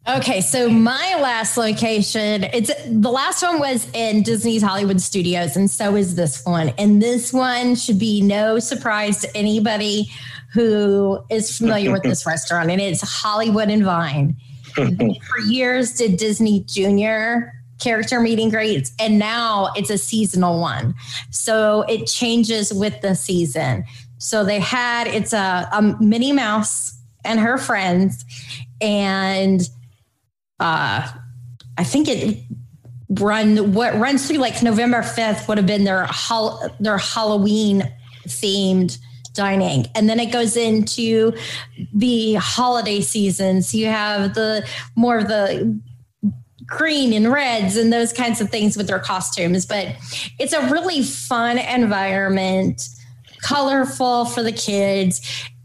Okay, 0.07 0.43
so 0.43 0.69
my 0.69 1.19
last 1.21 1.57
location, 1.57 2.45
it's 2.45 2.71
the 2.87 3.11
last 3.11 3.43
one 3.43 3.59
was 3.59 3.91
in 3.95 4.23
Disney's 4.23 4.63
Hollywood 4.63 5.01
Studios, 5.01 5.57
and 5.57 5.71
so 5.71 5.97
is 5.97 6.15
this 6.15 6.45
one. 6.45 6.71
And 6.79 7.03
this 7.03 7.33
one 7.33 7.75
should 7.75 7.99
be 7.99 8.21
no 8.21 8.59
surprise 8.59 9.21
to 9.23 9.37
anybody 9.37 10.11
who 10.55 11.19
is 11.31 11.59
familiar 11.59 11.91
with 11.91 12.05
this 12.05 12.25
restaurant, 12.25 12.71
and 12.71 12.81
it's 12.81 13.03
Hollywood 13.03 13.69
and 13.69 13.83
Vine. 13.83 14.37
for 14.75 15.39
years 15.47 15.95
did 15.95 16.17
Disney 16.17 16.61
Junior 16.61 17.53
character 17.81 18.21
meeting 18.21 18.51
greets, 18.51 18.93
and 19.01 19.19
now 19.19 19.71
it's 19.75 19.91
a 19.91 19.99
seasonal 19.99 20.61
one. 20.61 20.95
So 21.31 21.83
it 21.83 22.07
changes 22.07 22.73
with 22.73 23.01
the 23.01 23.15
season. 23.17 23.85
So 24.19 24.45
they 24.45 24.61
had 24.61 25.09
it's 25.09 25.33
a, 25.33 25.69
a 25.73 25.83
Minnie 26.01 26.33
Mouse 26.33 26.97
and 27.25 27.41
her 27.41 27.59
friends, 27.59 28.25
and 28.81 29.61
uh, 30.61 31.11
I 31.77 31.85
think 31.85 32.09
it 32.09 32.39
run 33.11 33.75
what 33.75 33.95
runs 33.97 34.27
through 34.29 34.39
like 34.39 34.63
November 34.63 35.03
fifth 35.03 35.49
would 35.49 35.59
have 35.59 35.67
been 35.67 35.85
their 35.85 36.09
their 36.81 36.99
Halloween 36.99 37.93
themed 38.27 38.99
dining. 39.35 39.87
And 39.95 40.09
then 40.09 40.19
it 40.21 40.33
goes 40.33 40.57
into 40.57 41.33
the 41.93 42.35
holiday 42.35 43.01
seasons. 43.01 43.75
You 43.75 43.87
have 43.87 44.35
the 44.35 44.67
more 44.97 45.19
of 45.19 45.29
the 45.29 45.81
green 46.67 47.13
and 47.13 47.31
reds 47.31 47.77
and 47.77 47.93
those 47.93 48.13
kinds 48.13 48.41
of 48.41 48.51
things 48.51 48.77
with 48.77 48.87
their 48.87 48.99
costumes. 48.99 49.67
But 49.67 49.97
it's 50.39 50.53
a 50.53 50.71
really 50.71 51.03
fun 51.03 51.59
environment, 51.59 52.89
colorful 53.43 54.25
for 54.27 54.43
the 54.43 54.53
kids. 54.53 55.21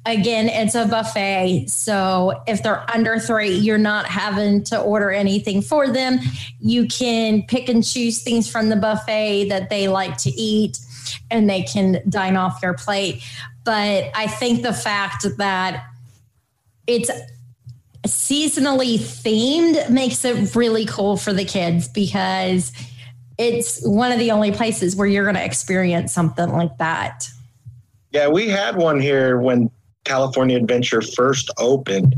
Again, 0.06 0.50
it's 0.50 0.76
a 0.76 0.86
buffet. 0.86 1.68
So 1.68 2.42
if 2.48 2.64
they're 2.64 2.90
under 2.92 3.20
three, 3.20 3.54
you're 3.56 3.78
not 3.78 4.08
having 4.08 4.64
to 4.66 4.80
order 4.80 5.12
anything 5.12 5.62
for 5.62 5.88
them. 5.88 6.20
You 6.60 6.88
can 6.88 7.44
pick 7.44 7.70
and 7.70 7.86
choose 7.86 8.24
things 8.24 8.50
from 8.50 8.70
the 8.70 8.76
buffet 8.76 9.50
that 9.50 9.70
they 9.70 9.88
like 9.88 10.18
to 10.20 10.32
eat 10.32 10.80
and 11.30 11.50
they 11.50 11.64
can 11.64 12.02
dine 12.10 12.38
off 12.38 12.60
your 12.62 12.74
plate. 12.74 13.24
But 13.70 14.10
I 14.16 14.26
think 14.26 14.64
the 14.64 14.74
fact 14.74 15.28
that 15.38 15.86
it's 16.88 17.12
seasonally 18.08 18.98
themed 18.98 19.92
makes 19.92 20.26
it 20.26 20.56
really 20.56 20.88
cool 20.88 21.18
for 21.18 21.34
the 21.34 21.46
kids 21.46 21.88
because 21.88 22.72
it's 23.38 23.86
one 23.88 24.12
of 24.12 24.18
the 24.18 24.32
only 24.32 24.52
places 24.52 24.96
where 24.96 25.06
you're 25.06 25.24
going 25.24 25.36
to 25.36 25.46
experience 25.46 26.12
something 26.12 26.50
like 26.50 26.76
that. 26.80 27.30
Yeah, 28.10 28.28
we 28.28 28.48
had 28.48 28.76
one 28.76 29.00
here 29.00 29.40
when 29.40 29.70
California 30.04 30.58
Adventure 30.58 31.04
first 31.04 31.52
opened. 31.60 32.16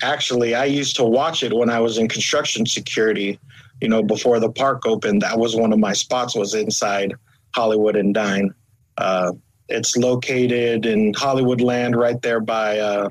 Actually, 0.00 0.54
I 0.54 0.64
used 0.64 0.96
to 0.96 1.04
watch 1.04 1.42
it 1.42 1.52
when 1.52 1.68
I 1.68 1.80
was 1.80 1.98
in 1.98 2.08
construction 2.08 2.64
security, 2.64 3.38
you 3.82 3.88
know, 3.88 4.02
before 4.02 4.40
the 4.40 4.50
park 4.50 4.86
opened. 4.86 5.20
That 5.20 5.38
was 5.38 5.54
one 5.54 5.74
of 5.74 5.78
my 5.78 5.92
spots 5.92 6.34
was 6.34 6.54
inside 6.54 7.12
Hollywood 7.54 7.94
and 7.94 8.14
Dine. 8.14 8.54
Uh, 8.96 9.32
it's 9.68 9.96
located 9.96 10.86
in 10.86 11.14
Hollywood 11.14 11.60
Land, 11.60 11.96
right 11.96 12.20
there 12.22 12.40
by 12.40 12.78
uh, 12.78 13.08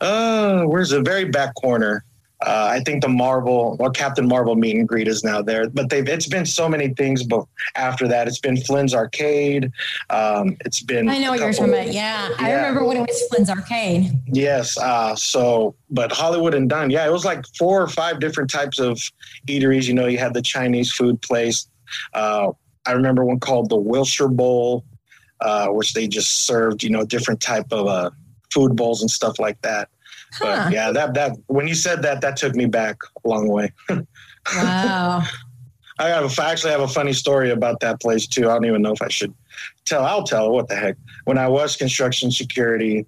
uh 0.00 0.62
where's 0.64 0.90
the 0.90 1.02
very 1.02 1.24
back 1.26 1.54
corner. 1.54 2.04
Uh, 2.40 2.68
I 2.70 2.80
think 2.80 3.02
the 3.02 3.08
Marvel 3.08 3.76
or 3.80 3.90
Captain 3.90 4.28
Marvel 4.28 4.54
meet 4.54 4.76
and 4.76 4.86
greet 4.86 5.08
is 5.08 5.24
now 5.24 5.42
there, 5.42 5.68
but 5.70 5.90
they've 5.90 6.08
it's 6.08 6.28
been 6.28 6.46
so 6.46 6.68
many 6.68 6.90
things. 6.94 7.24
But 7.24 7.44
after 7.74 8.06
that, 8.06 8.28
it's 8.28 8.38
been 8.38 8.56
Flynn's 8.56 8.94
Arcade. 8.94 9.72
Um, 10.10 10.56
it's 10.64 10.80
been 10.80 11.08
I 11.08 11.18
know 11.18 11.32
what 11.32 11.40
you're 11.40 11.52
talking 11.52 11.74
about. 11.74 11.92
Yeah. 11.92 12.28
yeah. 12.28 12.36
I 12.38 12.52
remember 12.52 12.84
when 12.84 12.98
it 12.98 13.00
was 13.00 13.20
Flynn's 13.28 13.50
Arcade. 13.50 14.12
Yes. 14.26 14.78
Uh, 14.78 15.16
so, 15.16 15.74
but 15.90 16.12
Hollywood 16.12 16.54
and 16.54 16.70
Dine, 16.70 16.90
yeah, 16.90 17.04
it 17.04 17.10
was 17.10 17.24
like 17.24 17.44
four 17.56 17.82
or 17.82 17.88
five 17.88 18.20
different 18.20 18.50
types 18.50 18.78
of 18.78 19.00
eateries. 19.48 19.86
You 19.86 19.94
know, 19.94 20.06
you 20.06 20.18
had 20.18 20.32
the 20.32 20.42
Chinese 20.42 20.92
food 20.92 21.20
place. 21.20 21.66
Uh, 22.14 22.52
I 22.86 22.92
remember 22.92 23.24
one 23.24 23.40
called 23.40 23.68
the 23.68 23.76
Wilshire 23.76 24.28
Bowl 24.28 24.84
uh, 25.40 25.68
which 25.68 25.94
they 25.94 26.08
just 26.08 26.46
served, 26.46 26.82
you 26.82 26.90
know, 26.90 27.04
different 27.04 27.40
type 27.40 27.66
of 27.72 27.86
uh, 27.86 28.10
food 28.52 28.76
bowls 28.76 29.00
and 29.00 29.10
stuff 29.10 29.38
like 29.38 29.60
that. 29.62 29.88
Huh. 30.32 30.64
But 30.64 30.72
yeah, 30.72 30.92
that 30.92 31.14
that 31.14 31.36
when 31.46 31.66
you 31.68 31.74
said 31.74 32.02
that, 32.02 32.20
that 32.20 32.36
took 32.36 32.54
me 32.54 32.66
back 32.66 32.98
a 33.24 33.28
long 33.28 33.48
way. 33.48 33.72
wow. 34.54 35.22
I 36.00 36.08
have 36.08 36.38
a, 36.38 36.42
I 36.42 36.52
actually 36.52 36.70
have 36.70 36.80
a 36.80 36.88
funny 36.88 37.12
story 37.12 37.50
about 37.50 37.80
that 37.80 38.00
place 38.00 38.26
too. 38.26 38.48
I 38.48 38.54
don't 38.54 38.66
even 38.66 38.82
know 38.82 38.92
if 38.92 39.02
I 39.02 39.08
should 39.08 39.34
tell. 39.84 40.04
I'll 40.04 40.22
tell. 40.22 40.52
What 40.52 40.68
the 40.68 40.76
heck? 40.76 40.96
When 41.24 41.38
I 41.38 41.48
was 41.48 41.74
construction 41.74 42.30
security, 42.30 43.04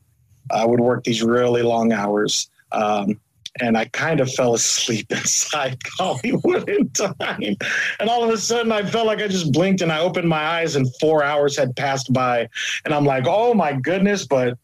I 0.51 0.65
would 0.65 0.81
work 0.81 1.05
these 1.05 1.23
really 1.23 1.63
long 1.63 1.93
hours. 1.93 2.51
Um, 2.73 3.21
and 3.59 3.77
I 3.77 3.87
kind 3.87 4.21
of 4.21 4.33
fell 4.33 4.55
asleep 4.55 5.07
inside 5.11 5.79
Hollywood 5.99 6.69
and 6.69 6.93
Dine. 6.93 7.57
And 7.99 8.09
all 8.09 8.23
of 8.23 8.31
a 8.31 8.39
sudden, 8.39 8.71
I 8.73 8.83
felt 8.85 9.07
like 9.07 9.21
I 9.21 9.29
just 9.29 9.53
blinked 9.53 9.83
and 9.83 9.93
I 9.93 10.01
opened 10.01 10.29
my 10.29 10.43
eyes, 10.43 10.77
and 10.77 10.87
four 11.01 11.25
hours 11.25 11.57
had 11.57 11.75
passed 11.77 12.13
by. 12.13 12.49
And 12.85 12.95
I'm 12.95 13.05
like, 13.05 13.25
oh 13.27 13.55
my 13.55 13.73
goodness. 13.73 14.27
But 14.27 14.57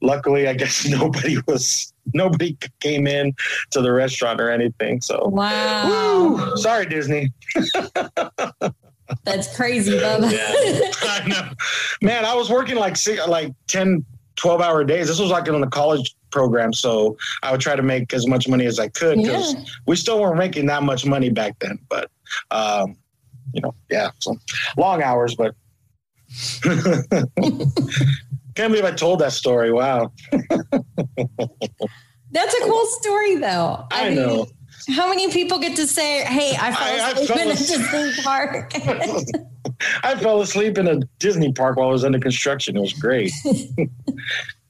luckily, 0.00 0.48
I 0.48 0.54
guess 0.54 0.86
nobody 0.88 1.38
was. 1.46 1.92
Nobody 2.12 2.54
came 2.80 3.06
in 3.06 3.34
to 3.70 3.80
the 3.80 3.90
restaurant 3.90 4.38
or 4.38 4.50
anything. 4.50 5.00
So, 5.00 5.26
wow. 5.28 5.88
Woo, 5.88 6.56
sorry, 6.58 6.84
Disney. 6.84 7.32
That's 9.24 9.56
crazy, 9.56 9.92
Bubba. 9.92 10.30
yeah, 10.30 10.92
I 11.02 11.26
know. 11.26 11.50
Man, 12.02 12.26
I 12.26 12.34
was 12.34 12.50
working 12.50 12.76
like 12.76 12.96
like 13.26 13.54
10, 13.68 14.04
12 14.36 14.60
hour 14.60 14.84
days. 14.84 15.08
This 15.08 15.18
was 15.18 15.30
like 15.30 15.48
in 15.48 15.58
the 15.58 15.66
college 15.66 16.14
program. 16.34 16.72
So 16.72 17.16
I 17.44 17.52
would 17.52 17.60
try 17.60 17.76
to 17.76 17.82
make 17.82 18.12
as 18.12 18.26
much 18.26 18.48
money 18.48 18.66
as 18.66 18.80
I 18.80 18.88
could 18.88 19.18
because 19.18 19.54
yeah. 19.54 19.64
we 19.86 19.94
still 19.94 20.20
weren't 20.20 20.36
making 20.36 20.66
that 20.66 20.82
much 20.82 21.06
money 21.06 21.30
back 21.30 21.56
then. 21.60 21.78
But, 21.88 22.10
um, 22.50 22.96
you 23.52 23.60
know, 23.62 23.72
yeah, 23.88 24.10
so 24.18 24.36
long 24.76 25.00
hours, 25.00 25.36
but 25.36 25.54
can't 28.56 28.72
believe 28.72 28.84
I 28.84 28.90
told 28.90 29.20
that 29.20 29.32
story. 29.32 29.72
Wow. 29.72 30.12
That's 32.32 32.54
a 32.54 32.60
cool 32.64 32.86
story, 32.86 33.36
though. 33.36 33.86
I, 33.92 34.06
I 34.06 34.08
mean, 34.10 34.16
know. 34.16 34.46
How 34.88 35.08
many 35.08 35.30
people 35.30 35.58
get 35.60 35.76
to 35.76 35.86
say, 35.86 36.24
"Hey, 36.24 36.56
I 36.60 36.74
fell 36.74 37.06
I, 37.06 37.10
asleep 37.12 37.38
I 37.38 37.42
in 37.42 37.50
a 37.50 37.54
Disney 37.54 38.22
park"? 38.22 38.72
I 40.02 40.14
fell 40.16 40.42
asleep 40.42 40.76
in 40.76 40.88
a 40.88 41.00
Disney 41.20 41.52
park 41.52 41.76
while 41.76 41.88
I 41.88 41.92
was 41.92 42.04
under 42.04 42.18
construction. 42.18 42.76
It 42.76 42.80
was 42.80 42.92
great. 42.92 43.32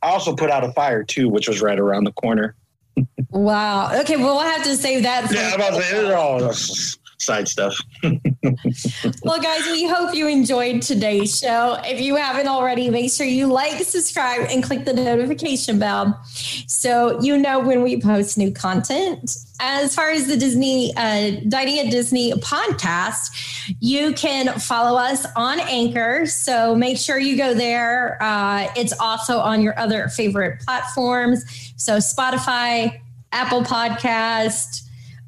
I 0.04 0.10
also 0.10 0.36
put 0.36 0.50
out 0.50 0.62
a 0.64 0.72
fire 0.72 1.02
too, 1.02 1.30
which 1.30 1.48
was 1.48 1.62
right 1.62 1.78
around 1.78 2.04
the 2.04 2.12
corner. 2.12 2.54
wow. 3.30 3.98
Okay, 4.00 4.16
well, 4.16 4.36
we'll 4.36 4.44
have 4.44 4.62
to 4.64 4.76
save 4.76 5.02
that. 5.02 5.32
yeah, 5.32 5.54
about 5.54 5.74
to 5.74 5.82
say, 5.82 6.12
all 6.12 6.40
side 7.18 7.48
stuff. 7.48 7.76
well, 8.02 9.40
guys, 9.40 9.66
we 9.66 9.86
hope 9.86 10.14
you 10.14 10.28
enjoyed 10.28 10.82
today's 10.82 11.38
show. 11.38 11.78
If 11.84 12.00
you 12.00 12.16
haven't 12.16 12.48
already, 12.48 12.90
make 12.90 13.12
sure 13.12 13.26
you 13.26 13.46
like, 13.46 13.82
subscribe, 13.82 14.48
and 14.50 14.62
click 14.62 14.84
the 14.84 14.92
notification 14.92 15.78
bell 15.78 16.20
so 16.66 17.20
you 17.20 17.36
know 17.36 17.60
when 17.60 17.82
we 17.82 18.00
post 18.00 18.38
new 18.38 18.52
content. 18.52 19.36
As 19.60 19.94
far 19.94 20.10
as 20.10 20.26
the 20.26 20.36
Disney 20.36 20.92
uh, 20.96 21.40
Dining 21.48 21.78
at 21.78 21.90
Disney 21.90 22.32
podcast, 22.32 23.76
you 23.80 24.12
can 24.12 24.58
follow 24.58 24.98
us 24.98 25.26
on 25.36 25.60
Anchor. 25.60 26.26
So 26.26 26.74
make 26.74 26.98
sure 26.98 27.18
you 27.18 27.36
go 27.36 27.54
there. 27.54 28.20
Uh, 28.20 28.68
it's 28.76 28.92
also 28.98 29.38
on 29.38 29.62
your 29.62 29.78
other 29.78 30.08
favorite 30.08 30.60
platforms. 30.60 31.72
So 31.76 31.98
Spotify, 31.98 33.00
Apple 33.32 33.62
Podcast, 33.62 34.82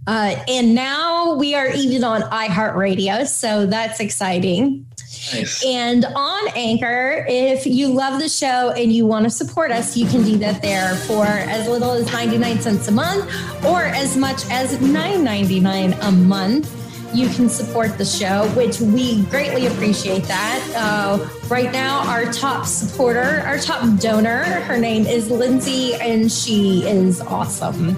uh, 0.07 0.37
and 0.49 0.75
now 0.75 1.35
we 1.35 1.55
are 1.55 1.69
even 1.69 2.05
on 2.05 2.23
iHeartRadio. 2.23 3.27
So 3.27 3.67
that's 3.67 4.01
exciting. 4.01 4.87
Nice. 5.33 5.65
And 5.65 6.05
on 6.05 6.49
Anchor, 6.55 7.25
if 7.29 7.67
you 7.67 7.89
love 7.89 8.21
the 8.21 8.29
show 8.29 8.71
and 8.71 8.93
you 8.93 9.07
want 9.07 9.25
to 9.25 9.31
support 9.31 9.73
us, 9.73 9.97
you 9.97 10.07
can 10.07 10.23
do 10.23 10.37
that 10.39 10.63
there 10.63 10.95
for 10.95 11.25
as 11.25 11.69
little 11.69 11.91
as 11.91 12.13
99 12.13 12.61
cents 12.61 12.89
a 12.89 12.93
month 12.93 13.25
or 13.65 13.83
as 13.83 14.17
much 14.17 14.49
as 14.51 14.77
$9.99 14.79 16.07
a 16.07 16.13
month 16.13 16.76
you 17.17 17.29
can 17.31 17.49
support 17.49 17.97
the 17.97 18.05
show, 18.05 18.47
which 18.51 18.79
we 18.79 19.23
greatly 19.25 19.67
appreciate 19.67 20.25
that. 20.25 20.73
Uh, 20.77 21.27
right 21.49 21.73
now, 21.73 22.07
our 22.09 22.31
top 22.31 22.67
supporter, 22.67 23.43
our 23.47 23.59
top 23.59 23.99
donor, 23.99 24.45
her 24.45 24.77
name 24.77 25.07
is 25.07 25.31
Lindsay, 25.31 25.95
and 25.95 26.31
she 26.31 26.87
is 26.87 27.23
awesome. 27.23 27.97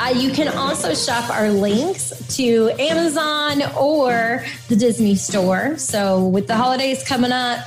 Uh, 0.00 0.08
you 0.08 0.32
can 0.32 0.48
also 0.48 0.92
shop 0.92 1.30
our 1.30 1.50
links 1.50 2.12
to 2.36 2.70
Amazon 2.80 3.62
or 3.78 4.44
the 4.68 4.74
Disney 4.74 5.14
store. 5.14 5.78
So, 5.78 6.26
with 6.26 6.48
the 6.48 6.56
holidays 6.56 7.06
coming 7.06 7.30
up, 7.30 7.60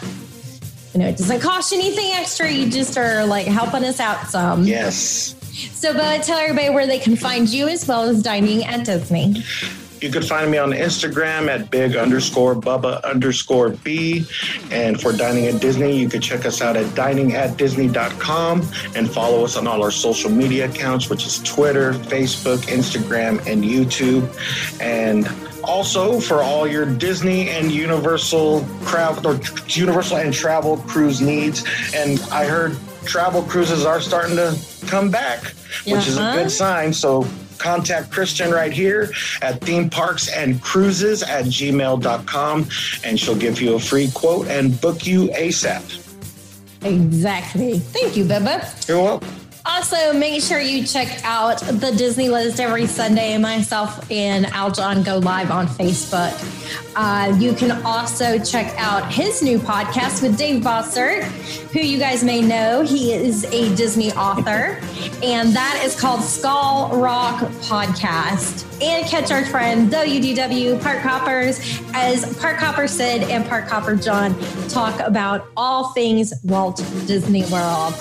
you 0.93 0.99
know, 0.99 1.07
it 1.07 1.17
doesn't 1.17 1.39
cost 1.39 1.71
you 1.71 1.79
anything 1.79 2.11
extra. 2.11 2.49
You 2.51 2.69
just 2.69 2.97
are 2.97 3.25
like 3.25 3.47
helping 3.47 3.85
us 3.85 4.01
out 4.01 4.27
some. 4.27 4.65
Yes. 4.65 5.35
So, 5.73 5.93
but 5.93 6.23
tell 6.23 6.37
everybody 6.37 6.69
where 6.69 6.85
they 6.85 6.99
can 6.99 7.15
find 7.15 7.47
you 7.47 7.69
as 7.69 7.87
well 7.87 8.03
as 8.03 8.21
dining 8.21 8.65
at 8.65 8.85
Disney. 8.85 9.41
You 10.01 10.11
can 10.11 10.21
find 10.21 10.51
me 10.51 10.57
on 10.57 10.71
Instagram 10.71 11.47
at 11.47 11.71
big 11.71 11.95
underscore 11.95 12.55
bubba 12.55 13.03
underscore 13.03 13.69
b. 13.69 14.25
And 14.71 14.99
for 14.99 15.13
Dining 15.13 15.45
at 15.47 15.61
Disney, 15.61 15.97
you 15.97 16.09
can 16.09 16.21
check 16.21 16.45
us 16.45 16.61
out 16.61 16.75
at 16.75 16.85
diningatdisney.com 16.87 18.61
and 18.95 19.11
follow 19.11 19.43
us 19.43 19.57
on 19.57 19.67
all 19.67 19.83
our 19.83 19.91
social 19.91 20.29
media 20.29 20.69
accounts, 20.69 21.09
which 21.09 21.25
is 21.25 21.39
Twitter, 21.43 21.93
Facebook, 21.93 22.57
Instagram, 22.67 23.45
and 23.47 23.63
YouTube. 23.63 24.29
And 24.81 25.27
also 25.63 26.19
for 26.19 26.43
all 26.43 26.67
your 26.67 26.85
Disney 26.85 27.49
and 27.49 27.71
Universal 27.71 28.65
crowd 28.83 29.25
or 29.25 29.39
Universal 29.67 30.17
and 30.17 30.33
travel 30.33 30.77
cruise 30.77 31.21
needs. 31.21 31.65
And 31.95 32.19
I 32.31 32.45
heard 32.45 32.77
travel 33.05 33.43
cruises 33.43 33.85
are 33.85 34.01
starting 34.01 34.35
to 34.35 34.57
come 34.87 35.09
back, 35.09 35.43
which 35.85 35.95
uh-huh. 35.95 36.09
is 36.09 36.17
a 36.17 36.31
good 36.33 36.51
sign. 36.51 36.93
So 36.93 37.27
contact 37.57 38.11
Kristen 38.11 38.51
right 38.51 38.71
here 38.71 39.11
at 39.41 39.61
theme 39.61 39.89
parks 39.89 40.29
and 40.29 40.61
cruises 40.61 41.23
at 41.23 41.45
gmail.com 41.45 42.67
and 43.03 43.19
she'll 43.19 43.35
give 43.35 43.61
you 43.61 43.75
a 43.75 43.79
free 43.79 44.09
quote 44.13 44.47
and 44.47 44.79
book 44.81 45.05
you 45.05 45.27
ASAP. 45.29 46.01
Exactly. 46.83 47.79
Thank 47.79 48.15
you, 48.15 48.25
Bubba. 48.25 48.87
You're 48.87 49.01
welcome. 49.01 49.44
Also, 49.65 50.13
make 50.13 50.43
sure 50.43 50.59
you 50.59 50.85
check 50.85 51.21
out 51.23 51.59
the 51.59 51.91
Disney 51.97 52.29
List 52.29 52.59
every 52.59 52.85
Sunday. 52.85 53.35
Myself 53.37 54.09
and 54.11 54.45
Aljon 54.45 55.03
go 55.03 55.17
live 55.17 55.49
on 55.49 55.67
Facebook. 55.67 56.33
Uh, 56.95 57.35
you 57.39 57.53
can 57.53 57.83
also 57.83 58.37
check 58.37 58.73
out 58.77 59.11
his 59.11 59.41
new 59.41 59.57
podcast 59.57 60.21
with 60.21 60.37
Dave 60.37 60.63
Bossert, 60.63 61.23
who 61.71 61.79
you 61.79 61.97
guys 61.97 62.23
may 62.23 62.41
know. 62.41 62.83
He 62.83 63.11
is 63.11 63.43
a 63.45 63.75
Disney 63.75 64.11
author, 64.13 64.79
and 65.23 65.53
that 65.53 65.81
is 65.83 65.99
called 65.99 66.21
Skull 66.21 66.95
Rock 66.99 67.39
Podcast. 67.63 68.63
And 68.83 69.05
catch 69.07 69.31
our 69.31 69.45
friend 69.45 69.91
WDW 69.91 70.81
Park 70.81 70.99
Hoppers 70.99 71.81
as 71.93 72.37
Park 72.37 72.57
Hopper 72.57 72.87
Sid 72.87 73.23
and 73.23 73.45
Park 73.47 73.67
Hopper 73.67 73.95
John 73.95 74.37
talk 74.67 74.99
about 74.99 75.47
all 75.57 75.93
things 75.93 76.33
Walt 76.43 76.77
Disney 77.07 77.45
World. 77.45 77.93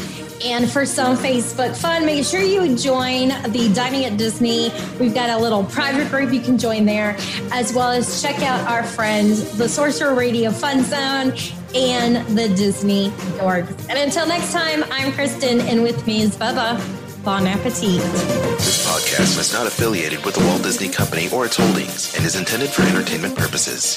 And 0.44 0.70
for 0.70 0.84
some 0.84 1.16
Facebook 1.16 1.74
fun, 1.74 2.04
make 2.04 2.22
sure 2.22 2.42
you 2.42 2.76
join 2.76 3.28
the 3.50 3.72
Dining 3.74 4.04
at 4.04 4.18
Disney. 4.18 4.70
We've 5.00 5.14
got 5.14 5.30
a 5.30 5.38
little 5.38 5.64
private 5.64 6.10
group 6.10 6.34
you 6.34 6.40
can 6.40 6.58
join 6.58 6.84
there, 6.84 7.16
as 7.50 7.72
well 7.72 7.90
as 7.90 8.20
check 8.20 8.42
out 8.42 8.60
our 8.68 8.82
friends, 8.82 9.56
the 9.56 9.66
Sorcerer 9.66 10.14
Radio 10.14 10.50
Fun 10.50 10.82
Zone 10.82 11.32
and 11.74 12.26
the 12.36 12.48
Disney 12.54 13.08
Dorks. 13.38 13.88
And 13.88 13.98
until 13.98 14.26
next 14.26 14.52
time, 14.52 14.84
I'm 14.90 15.12
Kristen, 15.12 15.62
and 15.62 15.82
with 15.82 16.06
me 16.06 16.20
is 16.20 16.36
Bubba. 16.36 16.78
Bon 17.24 17.46
appetit. 17.46 18.02
This 18.58 18.86
podcast 18.86 19.40
is 19.40 19.54
not 19.54 19.66
affiliated 19.66 20.22
with 20.26 20.34
the 20.34 20.44
Walt 20.44 20.62
Disney 20.62 20.90
Company 20.90 21.30
or 21.30 21.46
its 21.46 21.56
holdings 21.56 22.14
and 22.16 22.26
is 22.26 22.36
intended 22.36 22.68
for 22.68 22.82
entertainment 22.82 23.34
purposes. 23.34 23.96